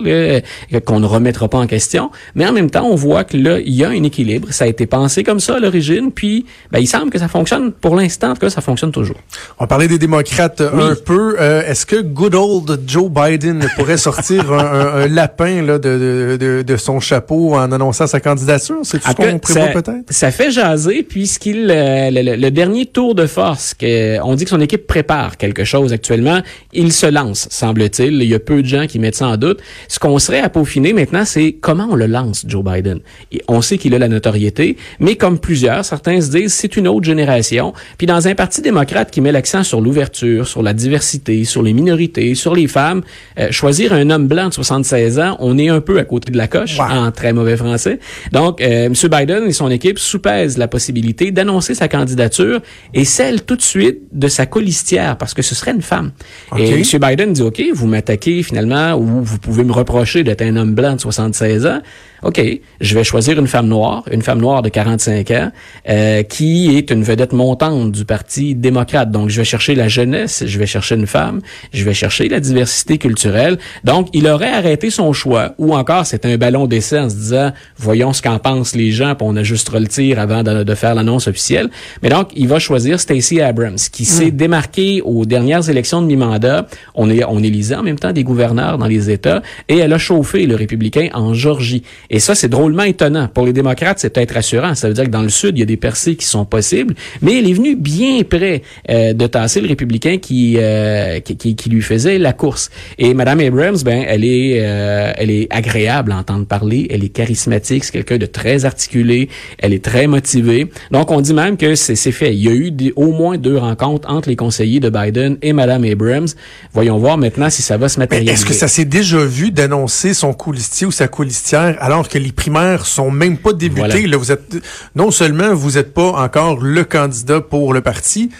qu'on 0.84 1.00
ne 1.00 1.06
remettra 1.06 1.48
pas 1.48 1.58
en 1.58 1.66
question, 1.66 2.10
mais 2.34 2.46
en 2.46 2.52
même 2.52 2.70
temps, 2.70 2.86
on 2.86 2.94
voit 2.94 3.24
que 3.24 3.36
là, 3.36 3.58
il 3.60 3.74
y 3.74 3.84
a 3.84 3.88
un 3.88 4.02
équilibre. 4.02 4.48
Ça 4.50 4.64
a 4.64 4.68
été 4.68 4.86
pensé 4.86 5.22
comme 5.22 5.40
ça 5.40 5.56
à 5.56 5.60
l'origine, 5.60 6.12
puis 6.12 6.46
ben, 6.70 6.78
il 6.78 6.86
semble 6.86 7.10
que 7.10 7.18
ça 7.18 7.28
fonctionne 7.28 7.72
pour 7.72 7.96
l'instant, 7.96 8.30
en 8.30 8.34
tout 8.34 8.40
cas, 8.40 8.50
ça 8.50 8.60
fonctionne 8.60 8.92
toujours. 8.92 9.16
On 9.58 9.66
parlait 9.66 9.88
des 9.88 9.98
démocrates 9.98 10.60
un 10.60 10.94
peu. 10.94 11.36
Euh, 11.40 11.62
est-ce 11.66 11.86
que 11.86 12.00
good 12.00 12.34
old 12.34 12.80
Joe 12.86 13.10
Biden 13.10 13.66
pourrait 13.76 13.96
sortir 13.96 14.52
un, 14.52 15.06
lapin 15.08 15.62
là, 15.62 15.78
de, 15.78 16.36
de, 16.40 16.62
de, 16.62 16.76
son 16.76 17.00
chapeau 17.00 17.54
en 17.54 17.70
annonçant 17.72 18.06
sa 18.06 18.20
candidature? 18.20 18.78
C'est 18.82 19.02
ce 19.02 19.12
qu'on 19.12 19.38
prévoit 19.38 19.68
peut-être? 19.68 20.12
Ça 20.12 20.30
fait 20.30 20.50
jaser 20.50 21.02
puisqu'il 21.02 21.70
euh, 21.70 22.10
le, 22.10 22.36
le, 22.36 22.50
dernier 22.50 22.86
tour 22.86 23.14
de 23.14 23.26
force, 23.26 23.73
que, 23.76 24.20
on 24.22 24.34
dit 24.34 24.44
que 24.44 24.50
son 24.50 24.60
équipe 24.60 24.86
prépare 24.86 25.36
quelque 25.36 25.64
chose 25.64 25.92
actuellement, 25.92 26.40
il 26.72 26.92
se 26.92 27.06
lance, 27.06 27.48
semble-t-il. 27.50 28.14
Il 28.22 28.28
y 28.28 28.34
a 28.34 28.38
peu 28.38 28.62
de 28.62 28.66
gens 28.66 28.86
qui 28.86 28.98
mettent 28.98 29.16
ça 29.16 29.28
en 29.28 29.36
doute. 29.36 29.60
Ce 29.88 29.98
qu'on 29.98 30.18
serait 30.18 30.40
à 30.40 30.48
peaufiner 30.48 30.92
maintenant, 30.92 31.24
c'est 31.24 31.52
comment 31.60 31.88
on 31.90 31.94
le 31.94 32.06
lance, 32.06 32.44
Joe 32.46 32.64
Biden. 32.64 33.00
on 33.48 33.62
sait 33.62 33.78
qu'il 33.78 33.94
a 33.94 33.98
la 33.98 34.08
notoriété, 34.08 34.76
mais 35.00 35.16
comme 35.16 35.38
plusieurs, 35.38 35.84
certains 35.84 36.20
se 36.20 36.30
disent 36.30 36.54
c'est 36.54 36.76
une 36.76 36.88
autre 36.88 37.04
génération. 37.04 37.72
Puis 37.98 38.06
dans 38.06 38.28
un 38.28 38.34
parti 38.34 38.62
démocrate 38.62 39.10
qui 39.10 39.20
met 39.20 39.32
l'accent 39.32 39.62
sur 39.62 39.80
l'ouverture, 39.80 40.46
sur 40.46 40.62
la 40.62 40.72
diversité, 40.72 41.44
sur 41.44 41.62
les 41.62 41.72
minorités, 41.72 42.34
sur 42.34 42.54
les 42.54 42.66
femmes, 42.66 43.02
euh, 43.38 43.50
choisir 43.50 43.92
un 43.92 44.10
homme 44.10 44.26
blanc 44.26 44.48
de 44.48 44.54
76 44.54 45.18
ans, 45.18 45.36
on 45.40 45.58
est 45.58 45.68
un 45.68 45.80
peu 45.80 45.98
à 45.98 46.04
côté 46.04 46.30
de 46.30 46.38
la 46.38 46.48
coche, 46.48 46.78
en 46.78 47.10
très 47.10 47.32
mauvais 47.32 47.56
français. 47.56 47.98
Donc, 48.32 48.60
euh, 48.60 48.86
M. 48.86 48.94
Biden 48.94 49.44
et 49.44 49.52
son 49.52 49.70
équipe 49.70 49.98
soupèsent 49.98 50.58
la 50.58 50.68
possibilité 50.68 51.30
d'annoncer 51.30 51.74
sa 51.74 51.88
candidature 51.88 52.60
et 52.92 53.04
celle 53.04 53.42
tout 53.42 53.56
de 53.56 53.62
suite 53.64 54.02
de 54.12 54.28
sa 54.28 54.46
colistière, 54.46 55.16
parce 55.16 55.34
que 55.34 55.42
ce 55.42 55.54
serait 55.54 55.72
une 55.72 55.82
femme. 55.82 56.12
Et 56.56 56.70
M. 56.70 56.82
Biden 57.00 57.32
dit, 57.32 57.42
OK, 57.42 57.62
vous 57.72 57.86
m'attaquez 57.86 58.42
finalement, 58.42 58.94
ou 58.94 59.22
vous 59.22 59.38
pouvez 59.38 59.64
me 59.64 59.72
reprocher 59.72 60.22
d'être 60.24 60.42
un 60.42 60.56
homme 60.56 60.74
blanc 60.74 60.94
de 60.94 61.00
76 61.00 61.66
ans. 61.66 61.80
OK, 62.24 62.40
je 62.80 62.94
vais 62.94 63.04
choisir 63.04 63.38
une 63.38 63.46
femme 63.46 63.68
noire, 63.68 64.02
une 64.10 64.22
femme 64.22 64.40
noire 64.40 64.62
de 64.62 64.70
45 64.70 65.30
ans, 65.32 65.52
euh, 65.90 66.22
qui 66.22 66.74
est 66.74 66.90
une 66.90 67.02
vedette 67.02 67.34
montante 67.34 67.92
du 67.92 68.06
Parti 68.06 68.54
démocrate. 68.54 69.10
Donc, 69.10 69.28
je 69.28 69.36
vais 69.36 69.44
chercher 69.44 69.74
la 69.74 69.88
jeunesse, 69.88 70.42
je 70.46 70.58
vais 70.58 70.64
chercher 70.64 70.94
une 70.94 71.06
femme, 71.06 71.42
je 71.74 71.84
vais 71.84 71.92
chercher 71.92 72.30
la 72.30 72.40
diversité 72.40 72.96
culturelle. 72.96 73.58
Donc, 73.84 74.08
il 74.14 74.26
aurait 74.26 74.52
arrêté 74.52 74.88
son 74.88 75.12
choix, 75.12 75.54
ou 75.58 75.74
encore 75.74 76.06
c'est 76.06 76.24
un 76.24 76.38
ballon 76.38 76.66
d'essai 76.66 76.98
en 76.98 77.10
se 77.10 77.14
disant, 77.14 77.52
voyons 77.76 78.14
ce 78.14 78.22
qu'en 78.22 78.38
pensent 78.38 78.74
les 78.74 78.90
gens, 78.90 79.14
puis 79.14 79.26
on 79.28 79.36
ajustera 79.36 79.78
le 79.78 79.88
tir 79.88 80.18
avant 80.18 80.42
de, 80.42 80.74
faire 80.74 80.94
l'annonce 80.94 81.28
officielle. 81.28 81.68
Mais 82.02 82.08
donc, 82.08 82.30
il 82.34 82.48
va 82.48 82.58
choisir 82.58 82.98
Stacey 82.98 83.42
Abrams, 83.42 83.76
qui 83.92 84.06
s'est 84.06 84.30
hmm. 84.30 84.36
démarquée 84.36 85.02
aux 85.04 85.26
dernières 85.26 85.68
élections 85.68 86.00
de 86.00 86.06
mi-mandat. 86.06 86.68
On, 86.94 87.10
est, 87.10 87.22
on 87.24 87.42
élisait 87.42 87.76
en 87.76 87.82
même 87.82 87.98
temps 87.98 88.12
des 88.12 88.24
gouverneurs 88.24 88.78
dans 88.78 88.86
les 88.86 89.10
États, 89.10 89.42
et 89.68 89.76
elle 89.76 89.92
a 89.92 89.98
chauffé 89.98 90.46
le 90.46 90.54
républicain 90.54 91.10
en 91.12 91.34
Georgie. 91.34 91.82
Et 92.08 92.13
ça, 92.18 92.34
c'est 92.34 92.48
drôlement 92.48 92.82
étonnant. 92.82 93.28
Pour 93.28 93.46
les 93.46 93.52
démocrates, 93.52 93.98
c'est 93.98 94.10
peut-être 94.10 94.34
rassurant. 94.34 94.74
Ça 94.74 94.88
veut 94.88 94.94
dire 94.94 95.04
que 95.04 95.10
dans 95.10 95.22
le 95.22 95.28
Sud, 95.28 95.56
il 95.56 95.60
y 95.60 95.62
a 95.62 95.66
des 95.66 95.76
percées 95.76 96.16
qui 96.16 96.26
sont 96.26 96.44
possibles, 96.44 96.94
mais 97.22 97.38
il 97.38 97.50
est 97.50 97.52
venu 97.52 97.76
bien 97.76 98.22
près 98.22 98.62
euh, 98.90 99.12
de 99.12 99.26
tasser 99.26 99.60
le 99.60 99.68
républicain 99.68 100.18
qui, 100.18 100.56
euh, 100.58 101.20
qui, 101.20 101.56
qui, 101.56 101.70
lui 101.70 101.82
faisait 101.82 102.18
la 102.18 102.32
course. 102.32 102.70
Et 102.98 103.14
Madame 103.14 103.40
Abrams, 103.40 103.78
ben, 103.84 104.04
elle 104.06 104.24
est, 104.24 104.60
euh, 104.60 105.12
elle 105.16 105.30
est 105.30 105.46
agréable 105.50 106.12
à 106.12 106.18
entendre 106.18 106.46
parler, 106.46 106.86
elle 106.90 107.04
est 107.04 107.08
charismatique, 107.08 107.84
c'est 107.84 107.92
quelqu'un 107.92 108.18
de 108.18 108.26
très 108.26 108.64
articulé, 108.64 109.28
elle 109.58 109.72
est 109.72 109.84
très 109.84 110.06
motivée. 110.06 110.70
Donc, 110.90 111.10
on 111.10 111.20
dit 111.20 111.34
même 111.34 111.56
que 111.56 111.74
c'est 111.74 111.96
fait. 112.12 112.34
Il 112.34 112.42
y 112.42 112.48
a 112.48 112.52
eu 112.52 112.72
au 112.96 113.12
moins 113.12 113.38
deux 113.38 113.58
rencontres 113.58 114.10
entre 114.10 114.28
les 114.28 114.36
conseillers 114.36 114.80
de 114.80 114.90
Biden 114.90 115.38
et 115.42 115.52
Madame 115.52 115.84
Abrams. 115.84 116.28
Voyons 116.72 116.98
voir 116.98 117.18
maintenant 117.18 117.50
si 117.50 117.62
ça 117.62 117.76
va 117.76 117.88
se 117.88 117.98
matérialiser. 117.98 118.34
Est-ce 118.34 118.46
que 118.46 118.54
ça 118.54 118.68
s'est 118.68 118.84
déjà 118.84 119.24
vu 119.24 119.50
d'annoncer 119.50 120.14
son 120.14 120.32
coulistier 120.32 120.86
ou 120.86 120.90
sa 120.90 121.08
coulistière 121.08 121.76
alors 121.80 122.03
que 122.08 122.18
les 122.18 122.32
primaires 122.32 122.86
sont 122.86 123.10
même 123.10 123.38
pas 123.38 123.52
débutées? 123.52 124.06
Là, 124.06 124.16
vous 124.16 124.32
êtes 124.32 124.56
non 124.94 125.10
seulement 125.10 125.54
vous 125.54 125.72
n'êtes 125.72 125.92
pas 125.94 126.12
encore 126.12 126.60
le 126.60 126.84
candidat 126.84 127.40
pour 127.40 127.72
le 127.72 127.80
parti, 127.80 128.30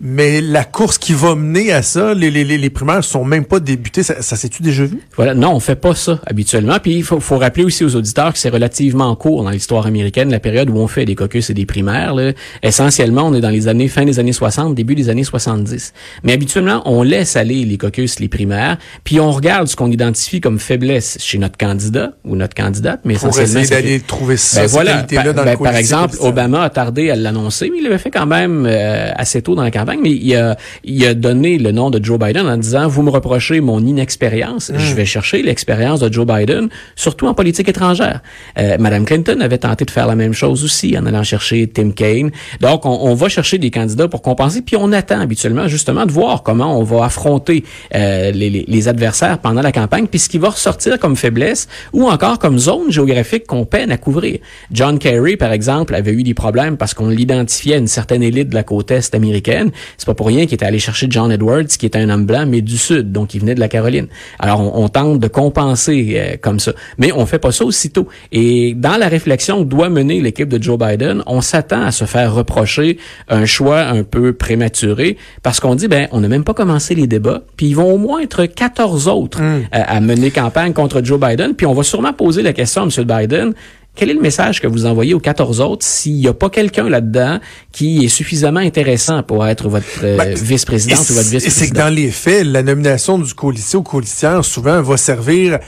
mais 0.00 0.40
la 0.40 0.64
course 0.64 0.96
qui 0.96 1.12
va 1.12 1.34
mener 1.34 1.72
à 1.72 1.82
ça, 1.82 2.14
les, 2.14 2.30
les, 2.30 2.44
les 2.44 2.70
primaires 2.70 3.04
sont 3.04 3.24
même 3.24 3.44
pas 3.44 3.60
débutées. 3.60 4.02
Ça, 4.02 4.22
ça 4.22 4.36
s'est-tu 4.36 4.62
déjà 4.62 4.84
vu? 4.84 4.98
Voilà. 5.16 5.34
Non, 5.34 5.54
on 5.54 5.60
fait 5.60 5.76
pas 5.76 5.94
ça 5.94 6.20
habituellement. 6.26 6.78
Puis 6.82 6.94
il 6.94 7.04
faut, 7.04 7.20
faut 7.20 7.36
rappeler 7.36 7.64
aussi 7.64 7.84
aux 7.84 7.94
auditeurs 7.94 8.32
que 8.32 8.38
c'est 8.38 8.48
relativement 8.48 9.14
court 9.14 9.44
dans 9.44 9.50
l'histoire 9.50 9.86
américaine, 9.86 10.30
la 10.30 10.40
période 10.40 10.70
où 10.70 10.76
on 10.76 10.86
fait 10.86 11.04
des 11.04 11.14
caucus 11.14 11.50
et 11.50 11.54
des 11.54 11.66
primaires. 11.66 12.14
Là. 12.14 12.32
Essentiellement, 12.62 13.26
on 13.26 13.34
est 13.34 13.42
dans 13.42 13.50
les 13.50 13.68
années 13.68 13.88
fin 13.88 14.04
des 14.04 14.18
années 14.18 14.32
60, 14.32 14.74
début 14.74 14.94
des 14.94 15.10
années 15.10 15.24
70. 15.24 15.92
Mais 16.24 16.32
habituellement, 16.32 16.82
on 16.86 17.02
laisse 17.02 17.36
aller 17.36 17.64
les 17.64 17.76
caucus, 17.76 18.20
les 18.20 18.28
primaires, 18.28 18.78
puis 19.04 19.20
on 19.20 19.30
regarde 19.30 19.68
ce 19.68 19.76
qu'on 19.76 19.90
identifie 19.90 20.40
comme 20.40 20.58
faiblesse 20.58 21.18
chez 21.20 21.36
notre 21.36 21.58
candidat 21.58 22.12
ou 22.24 22.36
notre 22.36 22.54
candidate. 22.54 23.00
Mais 23.04 23.14
Pour 23.14 23.28
essentiellement, 23.28 23.60
essayer 23.60 23.82
d'aller 23.82 24.00
trouver 24.00 24.38
ça, 24.38 24.62
ben 24.62 24.66
voilà, 24.68 25.06
là 25.10 25.32
dans 25.32 25.44
ben, 25.44 25.52
le 25.52 25.58
Par 25.58 25.76
exemple, 25.76 26.16
Obama 26.20 26.62
a 26.62 26.70
tardé 26.70 27.10
à 27.10 27.16
l'annoncer, 27.16 27.68
mais 27.70 27.78
il 27.78 27.84
l'avait 27.84 27.98
fait 27.98 28.10
quand 28.10 28.26
même 28.26 28.64
euh, 28.66 29.10
assez 29.14 29.42
tôt 29.42 29.54
dans 29.54 29.62
la 29.62 29.70
campagne 29.70 29.89
mais 30.00 30.10
il 30.10 30.34
a, 30.36 30.56
il 30.84 31.04
a 31.06 31.14
donné 31.14 31.58
le 31.58 31.72
nom 31.72 31.90
de 31.90 32.02
Joe 32.02 32.18
Biden 32.18 32.46
en 32.46 32.56
disant, 32.56 32.88
vous 32.88 33.02
me 33.02 33.10
reprochez 33.10 33.60
mon 33.60 33.80
inexpérience, 33.80 34.70
hmm. 34.70 34.78
je 34.78 34.94
vais 34.94 35.04
chercher 35.04 35.42
l'expérience 35.42 36.00
de 36.00 36.12
Joe 36.12 36.26
Biden, 36.26 36.68
surtout 36.96 37.26
en 37.26 37.34
politique 37.34 37.68
étrangère. 37.68 38.20
Euh, 38.58 38.76
Madame 38.78 39.04
Clinton 39.04 39.40
avait 39.40 39.58
tenté 39.58 39.84
de 39.84 39.90
faire 39.90 40.06
la 40.06 40.16
même 40.16 40.32
chose 40.32 40.64
aussi 40.64 40.96
en 40.98 41.06
allant 41.06 41.22
chercher 41.22 41.66
Tim 41.66 41.90
Kaine. 41.90 42.30
Donc, 42.60 42.86
on, 42.86 42.90
on 42.90 43.14
va 43.14 43.28
chercher 43.28 43.58
des 43.58 43.70
candidats 43.70 44.08
pour 44.08 44.22
compenser, 44.22 44.62
puis 44.62 44.76
on 44.76 44.92
attend 44.92 45.20
habituellement 45.20 45.68
justement 45.68 46.06
de 46.06 46.12
voir 46.12 46.42
comment 46.42 46.78
on 46.78 46.82
va 46.82 47.04
affronter 47.04 47.64
euh, 47.94 48.30
les, 48.30 48.50
les, 48.50 48.64
les, 48.66 48.88
adversaires 48.88 49.38
pendant 49.38 49.62
la 49.62 49.72
campagne, 49.72 50.06
puis 50.06 50.18
ce 50.18 50.28
qui 50.28 50.38
va 50.38 50.50
ressortir 50.50 50.98
comme 50.98 51.16
faiblesse 51.16 51.68
ou 51.92 52.08
encore 52.08 52.38
comme 52.38 52.58
zone 52.58 52.90
géographique 52.90 53.46
qu'on 53.46 53.64
peine 53.64 53.92
à 53.92 53.96
couvrir. 53.96 54.38
John 54.72 54.98
Kerry, 54.98 55.36
par 55.36 55.52
exemple, 55.52 55.94
avait 55.94 56.12
eu 56.12 56.22
des 56.22 56.34
problèmes 56.34 56.76
parce 56.76 56.94
qu'on 56.94 57.08
l'identifiait 57.08 57.74
à 57.74 57.78
une 57.78 57.86
certaine 57.86 58.22
élite 58.22 58.48
de 58.48 58.54
la 58.54 58.62
côte 58.62 58.90
est 58.90 59.14
américaine. 59.14 59.70
C'est 59.96 60.06
pas 60.06 60.14
pour 60.14 60.26
rien 60.26 60.44
qu'il 60.44 60.54
était 60.54 60.66
allé 60.66 60.78
chercher 60.78 61.06
John 61.10 61.30
Edwards, 61.30 61.66
qui 61.66 61.86
était 61.86 61.98
un 61.98 62.08
homme 62.10 62.26
blanc, 62.26 62.46
mais 62.46 62.60
du 62.60 62.76
Sud, 62.76 63.12
donc 63.12 63.34
il 63.34 63.40
venait 63.40 63.54
de 63.54 63.60
la 63.60 63.68
Caroline. 63.68 64.06
Alors, 64.38 64.60
on, 64.78 64.88
tente 64.88 65.20
de 65.20 65.28
compenser 65.28 66.14
euh, 66.16 66.36
comme 66.40 66.58
ça. 66.58 66.72
Mais 66.98 67.12
on 67.12 67.26
fait 67.26 67.38
pas 67.38 67.52
ça 67.52 67.64
aussitôt. 67.64 68.08
Et 68.32 68.74
dans 68.74 68.96
la 68.96 69.08
réflexion 69.08 69.64
que 69.64 69.68
doit 69.68 69.88
mener 69.88 70.20
l'équipe 70.20 70.48
de 70.48 70.60
Joe 70.60 70.78
Biden, 70.78 71.22
on 71.26 71.40
s'attend 71.40 71.82
à 71.82 71.92
se 71.92 72.04
faire 72.04 72.34
reprocher 72.34 72.98
un 73.28 73.44
choix 73.44 73.80
un 73.82 74.02
peu 74.02 74.32
prématuré, 74.32 75.16
parce 75.42 75.60
qu'on 75.60 75.74
dit, 75.74 75.88
ben, 75.88 76.08
on 76.12 76.20
n'a 76.20 76.28
même 76.28 76.44
pas 76.44 76.54
commencé 76.54 76.94
les 76.94 77.06
débats, 77.06 77.42
puis 77.56 77.66
ils 77.66 77.74
vont 77.74 77.92
au 77.92 77.98
moins 77.98 78.20
être 78.20 78.46
14 78.46 79.08
autres 79.08 79.40
mm. 79.40 79.68
à, 79.72 79.96
à 79.96 80.00
mener 80.00 80.30
campagne 80.30 80.72
contre 80.72 81.02
Joe 81.04 81.20
Biden, 81.20 81.54
puis 81.54 81.66
on 81.66 81.74
va 81.74 81.82
sûrement 81.82 82.12
poser 82.12 82.42
la 82.42 82.52
question 82.52 82.82
à 82.82 82.84
M. 82.84 83.04
Biden, 83.04 83.54
quel 84.00 84.08
est 84.08 84.14
le 84.14 84.22
message 84.22 84.62
que 84.62 84.66
vous 84.66 84.86
envoyez 84.86 85.12
aux 85.12 85.20
14 85.20 85.60
autres 85.60 85.84
s'il 85.84 86.14
n'y 86.14 86.26
a 86.26 86.32
pas 86.32 86.48
quelqu'un 86.48 86.88
là-dedans 86.88 87.38
qui 87.70 88.02
est 88.02 88.08
suffisamment 88.08 88.60
intéressant 88.60 89.22
pour 89.22 89.46
être 89.46 89.68
votre 89.68 89.84
euh, 90.02 90.16
ben, 90.16 90.34
vice-présidente 90.34 91.00
ou 91.10 91.12
votre 91.12 91.28
vice-président? 91.28 91.54
C'est 91.54 91.68
que 91.68 91.74
dans 91.74 91.94
les 91.94 92.10
faits, 92.10 92.46
la 92.46 92.62
nomination 92.62 93.18
du 93.18 93.34
coalition 93.34 93.84
ou 93.86 94.42
souvent 94.42 94.80
va 94.80 94.96
servir 94.96 95.58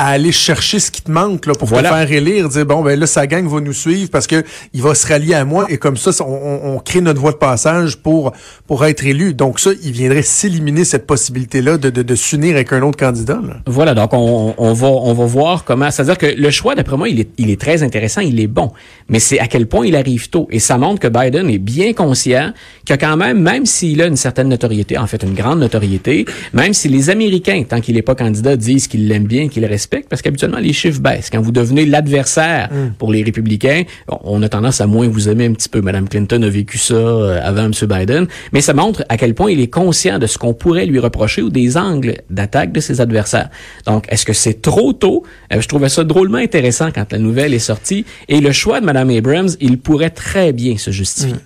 à 0.00 0.06
aller 0.06 0.32
chercher 0.32 0.80
ce 0.80 0.90
qui 0.90 1.02
te 1.02 1.10
manque 1.10 1.44
là, 1.44 1.52
pour 1.52 1.68
te 1.68 1.74
faire 1.74 2.10
élire, 2.10 2.48
dire 2.48 2.64
bon 2.64 2.80
ben 2.80 2.98
là 2.98 3.06
sa 3.06 3.26
gang 3.26 3.46
va 3.46 3.60
nous 3.60 3.74
suivre 3.74 4.08
parce 4.10 4.26
que 4.26 4.42
il 4.72 4.80
va 4.80 4.94
se 4.94 5.06
rallier 5.06 5.34
à 5.34 5.44
moi 5.44 5.66
et 5.68 5.76
comme 5.76 5.98
ça 5.98 6.10
on, 6.24 6.60
on, 6.74 6.78
crée 6.78 7.02
notre 7.02 7.20
voie 7.20 7.32
de 7.32 7.36
passage 7.36 7.98
pour 7.98 8.32
pour 8.66 8.86
être 8.86 9.04
élu. 9.04 9.34
Donc 9.34 9.60
ça, 9.60 9.72
il 9.84 9.92
viendrait 9.92 10.22
s'éliminer 10.22 10.86
cette 10.86 11.06
possibilité 11.06 11.60
là 11.60 11.76
de, 11.76 11.90
de, 11.90 12.00
de 12.00 12.14
s'unir 12.14 12.54
avec 12.54 12.72
un 12.72 12.80
autre 12.80 12.96
candidat. 12.96 13.40
Là. 13.46 13.58
Voilà, 13.66 13.92
donc 13.92 14.14
on, 14.14 14.54
on 14.56 14.72
va 14.72 14.88
on 14.88 15.12
va 15.12 15.24
voir 15.26 15.64
comment. 15.64 15.90
C'est-à-dire 15.90 16.16
que 16.16 16.34
le 16.34 16.50
choix 16.50 16.74
d'après 16.74 16.96
moi 16.96 17.10
il 17.10 17.20
est 17.20 17.28
il 17.36 17.50
est 17.50 17.60
très 17.60 17.82
intéressant, 17.82 18.22
il 18.22 18.40
est 18.40 18.46
bon, 18.46 18.72
mais 19.10 19.18
c'est 19.18 19.38
à 19.38 19.48
quel 19.48 19.66
point 19.66 19.86
il 19.86 19.96
arrive 19.96 20.30
tôt 20.30 20.48
et 20.50 20.60
ça 20.60 20.78
montre 20.78 21.00
que 21.00 21.08
Biden 21.08 21.50
est 21.50 21.58
bien 21.58 21.92
conscient 21.92 22.54
que 22.86 22.94
quand 22.94 23.18
même 23.18 23.38
même 23.38 23.66
s'il 23.66 24.00
a 24.00 24.06
une 24.06 24.16
certaine 24.16 24.48
notoriété, 24.48 24.96
en 24.96 25.06
fait 25.06 25.22
une 25.22 25.34
grande 25.34 25.60
notoriété, 25.60 26.24
même 26.54 26.72
si 26.72 26.88
les 26.88 27.10
Américains 27.10 27.64
tant 27.68 27.82
qu'il 27.82 27.96
n'est 27.96 28.02
pas 28.02 28.14
candidat 28.14 28.56
disent 28.56 28.88
qu'ils 28.88 29.06
l'aiment 29.06 29.26
bien, 29.26 29.48
qu'ils 29.48 29.60
le 29.60 29.68
respectent 29.68 29.89
parce 30.08 30.22
qu'habituellement, 30.22 30.58
les 30.58 30.72
chiffres 30.72 31.00
baissent. 31.00 31.30
Quand 31.30 31.40
vous 31.40 31.52
devenez 31.52 31.84
l'adversaire 31.84 32.70
mm. 32.72 32.94
pour 32.98 33.12
les 33.12 33.22
républicains, 33.22 33.82
on 34.08 34.42
a 34.42 34.48
tendance 34.48 34.80
à 34.80 34.86
moins 34.86 35.08
vous 35.08 35.28
aimer 35.28 35.46
un 35.46 35.52
petit 35.52 35.68
peu. 35.68 35.80
Madame 35.80 36.08
Clinton 36.08 36.42
a 36.42 36.48
vécu 36.48 36.78
ça 36.78 36.94
euh, 36.94 37.40
avant 37.42 37.64
M. 37.64 37.72
Biden. 37.82 38.26
Mais 38.52 38.60
ça 38.60 38.74
montre 38.74 39.04
à 39.08 39.16
quel 39.16 39.34
point 39.34 39.50
il 39.50 39.60
est 39.60 39.70
conscient 39.70 40.18
de 40.18 40.26
ce 40.26 40.38
qu'on 40.38 40.54
pourrait 40.54 40.86
lui 40.86 40.98
reprocher 40.98 41.42
ou 41.42 41.50
des 41.50 41.76
angles 41.76 42.16
d'attaque 42.30 42.72
de 42.72 42.80
ses 42.80 43.00
adversaires. 43.00 43.50
Donc, 43.86 44.06
est-ce 44.08 44.24
que 44.24 44.32
c'est 44.32 44.62
trop 44.62 44.92
tôt? 44.92 45.24
Euh, 45.52 45.60
je 45.60 45.68
trouvais 45.68 45.88
ça 45.88 46.04
drôlement 46.04 46.38
intéressant 46.38 46.90
quand 46.92 47.12
la 47.12 47.18
nouvelle 47.18 47.54
est 47.54 47.58
sortie. 47.58 48.04
Et 48.28 48.40
le 48.40 48.52
choix 48.52 48.80
de 48.80 48.86
Mme 48.86 49.10
Abrams, 49.10 49.50
il 49.60 49.78
pourrait 49.78 50.10
très 50.10 50.52
bien 50.52 50.76
se 50.76 50.90
justifier. 50.90 51.34
Mm. 51.34 51.40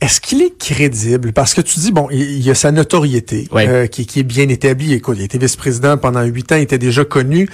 Est-ce 0.00 0.20
qu'il 0.20 0.42
est 0.42 0.58
crédible? 0.58 1.32
Parce 1.32 1.54
que 1.54 1.62
tu 1.62 1.80
dis, 1.80 1.90
bon, 1.90 2.08
il 2.10 2.42
y 2.42 2.50
a 2.50 2.54
sa 2.54 2.70
notoriété 2.70 3.48
euh, 3.54 3.86
qui, 3.86 4.04
qui, 4.04 4.20
est 4.20 4.24
bien 4.24 4.48
établie. 4.48 4.92
Écoute, 4.92 5.16
il 5.18 5.24
était 5.24 5.38
vice-président 5.38 5.96
pendant 5.96 6.22
huit 6.22 6.52
ans, 6.52 6.56
il 6.56 6.62
était 6.62 6.78
déjà 6.78 7.04
connu. 7.04 7.48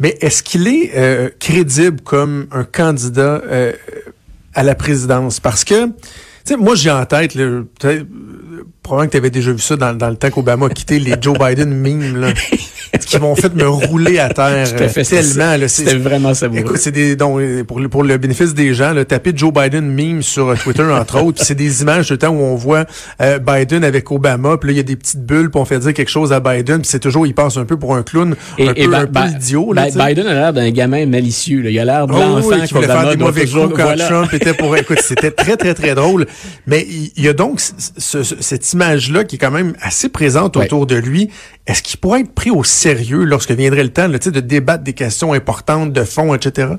Mais 0.00 0.16
est-ce 0.22 0.42
qu'il 0.42 0.66
est, 0.66 0.92
euh, 0.96 1.28
crédible 1.38 2.00
comme 2.00 2.46
un 2.52 2.64
candidat 2.64 3.42
euh, 3.46 3.72
à 4.54 4.62
la 4.62 4.74
présidence? 4.74 5.40
Parce 5.40 5.62
que, 5.62 5.86
tu 5.86 5.92
sais, 6.44 6.56
moi, 6.56 6.74
j'ai 6.74 6.90
en 6.90 7.04
tête, 7.04 7.34
le, 7.34 7.66
probablement 8.84 9.06
que 9.08 9.12
tu 9.12 9.16
avais 9.16 9.30
déjà 9.30 9.50
vu 9.50 9.58
ça 9.58 9.76
dans, 9.76 9.94
dans 9.94 10.10
le 10.10 10.16
temps 10.16 10.30
qu'Obama 10.30 10.66
a 10.66 10.68
quitté 10.68 11.00
les 11.00 11.16
Joe 11.20 11.36
Biden 11.36 11.74
memes, 11.74 12.20
là. 12.20 12.28
qui 12.98 13.18
m'ont 13.18 13.34
fait 13.34 13.52
me 13.54 13.68
rouler 13.68 14.18
à 14.18 14.28
terre 14.28 14.68
fait, 14.68 15.02
tellement. 15.02 15.56
C'était 15.66 15.96
vraiment 15.96 16.34
ça. 16.34 16.46
Écoute, 16.54 16.76
c'est 16.76 16.92
des 16.92 17.16
donc 17.16 17.40
pour 17.64 17.80
le, 17.80 17.88
pour 17.88 18.04
le 18.04 18.16
bénéfice 18.18 18.54
des 18.54 18.74
gens, 18.74 18.92
là, 18.92 19.04
taper 19.04 19.32
Joe 19.34 19.52
Biden 19.52 19.86
meme 19.86 20.22
sur 20.22 20.56
Twitter 20.58 20.84
entre 20.84 21.22
autres, 21.22 21.42
c'est 21.44 21.54
des 21.54 21.82
images 21.82 22.08
de 22.08 22.16
temps 22.16 22.28
où 22.28 22.40
on 22.40 22.54
voit 22.54 22.84
euh, 23.20 23.38
Biden 23.38 23.82
avec 23.82 24.10
Obama, 24.12 24.56
puis 24.58 24.68
là 24.68 24.72
il 24.74 24.76
y 24.76 24.80
a 24.80 24.84
des 24.84 24.96
petites 24.96 25.24
bulles 25.24 25.50
pour 25.50 25.66
faire 25.66 25.80
dire 25.80 25.94
quelque 25.94 26.10
chose 26.10 26.32
à 26.32 26.40
Biden, 26.40 26.80
puis 26.82 26.88
c'est 26.90 27.00
toujours 27.00 27.26
il 27.26 27.34
passe 27.34 27.56
un 27.56 27.64
peu 27.64 27.76
pour 27.76 27.96
un 27.96 28.02
clown, 28.02 28.36
un 28.60 28.74
peu, 28.74 28.94
un 28.94 29.06
peu 29.06 29.20
idiot. 29.36 29.72
Là, 29.72 29.86
Biden 29.86 30.26
a 30.26 30.34
l'air 30.34 30.52
d'un 30.52 30.70
gamin 30.70 31.06
malicieux. 31.06 31.62
Là. 31.62 31.70
Il 31.70 31.78
a 31.78 31.84
l'air 31.84 32.06
de 32.06 32.12
oh, 32.12 32.18
l'enfant 32.18 32.60
qui 32.66 32.74
voulait 32.74 32.86
faire 32.86 33.10
des 33.10 33.16
mauvais 33.16 33.46
coups 33.46 33.74
quand 33.76 33.96
Trump 33.96 34.32
était 34.32 34.54
pour. 34.54 34.76
Écoute, 34.76 35.00
c'était 35.02 35.30
très 35.30 35.56
très 35.56 35.74
très 35.74 35.94
drôle. 35.94 36.26
Mais 36.66 36.86
il 37.16 37.22
y, 37.22 37.28
a 37.28 37.32
donc 37.32 37.60
cette 37.60 38.64
image 38.74 39.10
là 39.10 39.24
qui 39.24 39.36
est 39.36 39.38
quand 39.38 39.50
même 39.50 39.74
assez 39.80 40.08
présente 40.10 40.56
autour 40.56 40.86
de 40.86 40.96
lui. 40.96 41.30
Est-ce 41.66 41.82
qu'il 41.82 41.98
pourrait 41.98 42.20
être 42.20 42.34
pris 42.34 42.50
au 42.50 42.62
sérieux 42.62 43.24
lorsque 43.24 43.52
viendrait 43.52 43.84
le 43.84 43.88
temps 43.88 44.06
là, 44.06 44.18
de 44.18 44.40
débattre 44.40 44.84
des 44.84 44.92
questions 44.92 45.32
importantes 45.32 45.94
de 45.94 46.04
fond, 46.04 46.34
etc.? 46.34 46.74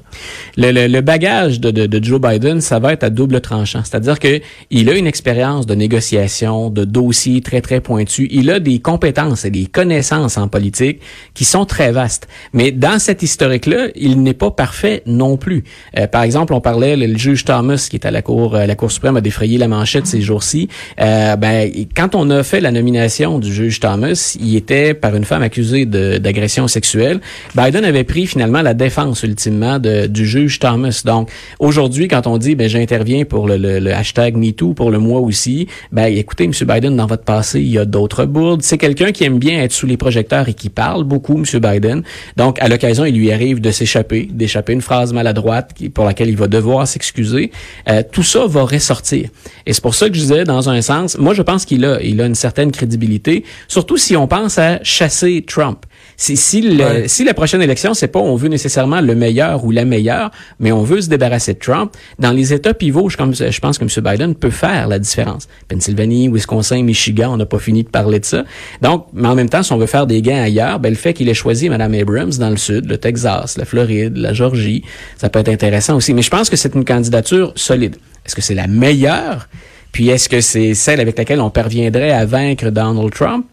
Le, 0.58 0.72
le, 0.72 0.86
le 0.86 1.02
bagage 1.02 1.60
de, 1.60 1.72
de, 1.72 1.88
de, 1.88 2.04
Joe 2.04 2.22
Biden, 2.22 2.62
ça 2.62 2.78
va 2.78 2.94
être 2.94 3.04
à 3.04 3.10
double 3.10 3.42
tranchant. 3.42 3.82
C'est-à-dire 3.84 4.20
que 4.20 4.42
il 4.70 4.88
a 4.92 4.94
une 4.94 5.08
expérience 5.08 5.66
de 5.66 5.74
négociation, 5.74 6.70
de 6.70 6.86
dossiers 6.86 7.42
très, 7.42 7.62
très 7.62 7.82
pointus. 7.82 8.28
Il 8.30 8.52
a 8.52 8.60
des 8.60 8.78
compétences 8.78 9.44
et 9.44 9.50
des 9.50 9.66
connaissances 9.66 10.38
en 10.38 10.48
politique 10.48 11.02
qui 11.34 11.46
sont 11.46 11.66
très 11.66 11.92
vastes. 11.92 12.28
Mais 12.54 12.72
dans 12.72 13.00
cette 13.00 13.24
historique-là, 13.24 13.88
il 13.96 14.22
n'est 14.22 14.36
pas 14.36 14.52
parfait 14.52 15.02
non 15.08 15.38
plus. 15.38 15.64
Euh, 15.98 16.06
par 16.06 16.22
exemple, 16.22 16.54
on 16.54 16.62
parlait, 16.62 16.96
le, 16.96 17.18
juge 17.18 17.44
Thomas, 17.44 17.88
qui 17.90 17.96
est 17.96 18.06
à 18.06 18.12
la 18.12 18.22
Cour, 18.22 18.56
euh, 18.56 18.68
la 18.68 18.76
Cour 18.76 18.92
suprême, 18.92 19.18
a 19.18 19.22
défrayé 19.22 19.58
la 19.58 19.68
manchette 19.68 20.06
ces 20.06 20.22
jours-ci. 20.22 20.70
Euh, 21.00 21.36
ben, 21.36 21.72
quand 21.96 22.16
on 22.16 22.30
a 22.30 22.44
fait 22.44 22.62
la 22.62 22.72
nomination 22.72 23.40
du 23.40 23.54
juge 23.54 23.80
Thomas, 23.80 24.38
il 24.40 24.56
était 24.56 24.94
par 24.94 25.16
une 25.16 25.26
femme 25.26 25.42
accusée 25.42 25.86
d'agression 25.86 26.68
sexuelle. 26.68 27.20
Biden 27.56 27.84
avait 27.86 28.04
pris 28.04 28.28
finalement 28.28 28.62
la 28.62 28.74
défense 28.74 29.24
ultimement 29.24 29.80
du 29.80 30.26
juge 30.26 30.60
Thomas. 30.60 31.02
Donc 31.06 31.30
aujourd'hui, 31.60 32.08
quand 32.08 32.28
on 32.28 32.38
dit 32.38 32.56
ben 32.56 32.70
j'interviens 32.70 33.26
pour 33.26 33.48
le, 33.48 33.92
hashtag 33.94 34.36
MeToo 34.36 34.74
pour 34.74 34.92
le 34.92 35.00
mois 35.00 35.20
aussi, 35.20 35.68
ben 35.92 36.06
écoutez, 36.06 36.46
M. 36.46 36.52
Biden, 36.52 36.96
dans 36.96 37.08
votre 37.08 37.24
passé, 37.24 37.60
il 37.60 37.70
y 37.70 37.78
a 37.78 37.86
d'autres 37.86 38.26
bourdes. 38.26 38.62
C'est 38.62 38.78
quelqu'un 38.78 39.12
qui 39.12 39.24
aime 39.24 39.40
bien 39.40 39.62
être 39.62 39.72
sous 39.72 39.88
les 39.88 39.98
projecteurs 39.98 40.48
et 40.50 40.54
qui 40.54 40.70
parle 40.70 41.04
beaucoup, 41.04 41.38
M. 41.38 41.60
Biden. 41.60 42.04
Donc 42.38 42.62
à 42.62 42.68
l'occasion, 42.68 43.06
il 43.06 43.16
lui 43.16 43.32
arrive 43.32 43.62
de 43.62 43.72
s'échapper, 43.72 44.28
d'échapper 44.32 44.74
une 44.74 44.82
phrase 44.82 45.14
maladroite 45.14 45.72
pour 45.94 46.06
laquelle 46.06 46.30
il 46.30 46.38
va 46.38 46.48
devoir 46.48 46.88
s'excuser. 46.88 47.52
Euh, 47.90 48.04
tout 48.10 48.24
ça 48.24 48.46
va 48.48 48.64
ressortir. 48.64 49.30
Et 49.66 49.74
c'est 49.74 49.82
pour 49.82 49.96
ça 49.96 50.10
que 50.10 50.16
je 50.16 50.22
disais, 50.22 50.44
dans 50.44 50.70
un 50.70 50.82
sens, 50.82 51.18
moi 51.18 51.34
je 51.34 51.42
pense 51.42 51.66
qu'il 51.66 51.75
a, 51.84 52.00
il 52.02 52.22
a 52.22 52.26
une 52.26 52.36
certaine 52.36 52.72
crédibilité, 52.72 53.44
surtout 53.68 53.98
si 53.98 54.16
on 54.16 54.28
pense 54.28 54.58
à 54.58 54.82
chasser 54.84 55.44
Trump. 55.46 55.86
Si, 56.18 56.38
si, 56.38 56.62
le, 56.62 57.08
si 57.08 57.26
la 57.26 57.34
prochaine 57.34 57.62
élection, 57.62 57.94
c'est 57.94 58.08
pas 58.08 58.20
on 58.20 58.36
veut 58.36 58.48
nécessairement 58.48 59.02
le 59.02 59.16
meilleur 59.16 59.66
ou 59.66 59.72
la 59.72 59.84
meilleure, 59.84 60.32
mais 60.60 60.72
on 60.72 60.84
veut 60.84 61.02
se 61.02 61.10
débarrasser 61.10 61.56
de 61.56 61.60
Trump, 61.60 61.92
dans 62.20 62.32
les 62.32 62.54
États 62.54 62.74
pivots, 62.74 63.10
je, 63.10 63.18
comme, 63.18 63.36
je 63.36 63.60
pense 63.60 63.78
que 63.78 63.84
M. 63.84 64.04
Biden 64.04 64.36
peut 64.36 64.50
faire 64.50 64.88
la 64.88 65.00
différence. 65.00 65.48
Pennsylvanie, 65.68 66.30
Wisconsin, 66.30 66.84
Michigan, 66.84 67.34
on 67.34 67.38
n'a 67.38 67.46
pas 67.46 67.60
fini 67.60 67.84
de 67.84 67.90
parler 67.90 68.20
de 68.20 68.26
ça. 68.26 68.46
Donc, 68.82 69.08
mais 69.14 69.28
en 69.28 69.36
même 69.36 69.50
temps, 69.50 69.64
si 69.64 69.74
on 69.74 69.78
veut 69.78 69.88
faire 69.88 70.08
des 70.08 70.22
gains 70.22 70.42
ailleurs, 70.42 70.80
ben, 70.80 70.90
le 70.90 70.96
fait 70.96 71.14
qu'il 71.14 71.28
ait 71.28 71.34
choisi 71.34 71.70
Mme 71.70 71.94
Abrams 71.96 72.32
dans 72.40 72.50
le 72.50 72.58
sud, 72.58 72.86
le 72.90 72.98
Texas, 72.98 73.58
la 73.58 73.66
Floride, 73.66 74.16
la 74.16 74.34
Georgie, 74.34 74.84
ça 75.18 75.30
peut 75.30 75.40
être 75.40 75.50
intéressant 75.50 75.98
aussi. 75.98 76.14
Mais 76.14 76.22
je 76.22 76.30
pense 76.30 76.50
que 76.50 76.56
c'est 76.56 76.76
une 76.76 76.86
candidature 76.86 77.52
solide. 77.56 77.98
Est-ce 78.26 78.36
que 78.36 78.42
c'est 78.42 78.56
la 78.56 78.68
meilleure? 78.68 79.48
Puis 79.96 80.10
est-ce 80.10 80.28
que 80.28 80.42
c'est 80.42 80.74
celle 80.74 81.00
avec 81.00 81.18
laquelle 81.18 81.40
on 81.40 81.50
parviendrait 81.50 82.12
à 82.12 82.26
vaincre 82.26 82.70
Donald 82.70 83.14
Trump? 83.14 83.46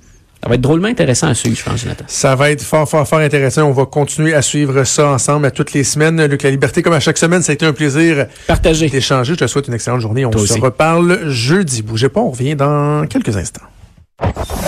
Ça 0.43 0.49
va 0.49 0.57
être 0.57 0.61
drôlement 0.61 0.89
intéressant 0.89 1.29
à 1.29 1.35
suivre, 1.35 1.57
je 1.57 1.63
pense, 1.63 1.83
Jonathan. 1.83 2.05
Ça 2.09 2.35
va 2.35 2.51
être 2.51 2.63
fort, 2.63 2.89
fort, 2.89 3.07
fort 3.07 3.21
intéressant. 3.21 3.63
On 3.63 3.71
va 3.71 3.87
continuer 3.87 4.35
à 4.35 4.43
suivre 4.43 4.83
ça 4.83 5.07
ensemble 5.07 5.47
à 5.47 5.53
toutes 5.53 5.73
les 5.73 5.85
semaines. 5.85 6.27
Luc, 6.27 6.43
la 6.43 6.51
liberté, 6.51 6.83
comme 6.83 6.95
à 6.95 6.99
chaque 6.99 7.17
semaine, 7.19 7.43
ça 7.43 7.53
a 7.53 7.55
été 7.55 7.65
un 7.65 7.73
plaisir 7.73 8.27
Partagé. 8.49 8.89
d'échanger. 8.89 9.35
Je 9.35 9.39
te 9.39 9.47
souhaite 9.47 9.69
une 9.69 9.75
excellente 9.75 10.01
journée. 10.01 10.27
On 10.27 10.37
se 10.37 10.59
reparle 10.59 11.31
jeudi. 11.31 11.83
Bougez 11.83 12.09
pas, 12.09 12.19
on 12.19 12.33
revient 12.33 12.57
dans 12.57 13.07
quelques 13.07 13.37
instants. 13.37 13.63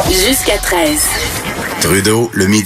Jusqu'à 0.07 0.59
13. 0.59 1.01
Trudeau, 1.81 2.31
le 2.35 2.47
midi. 2.47 2.63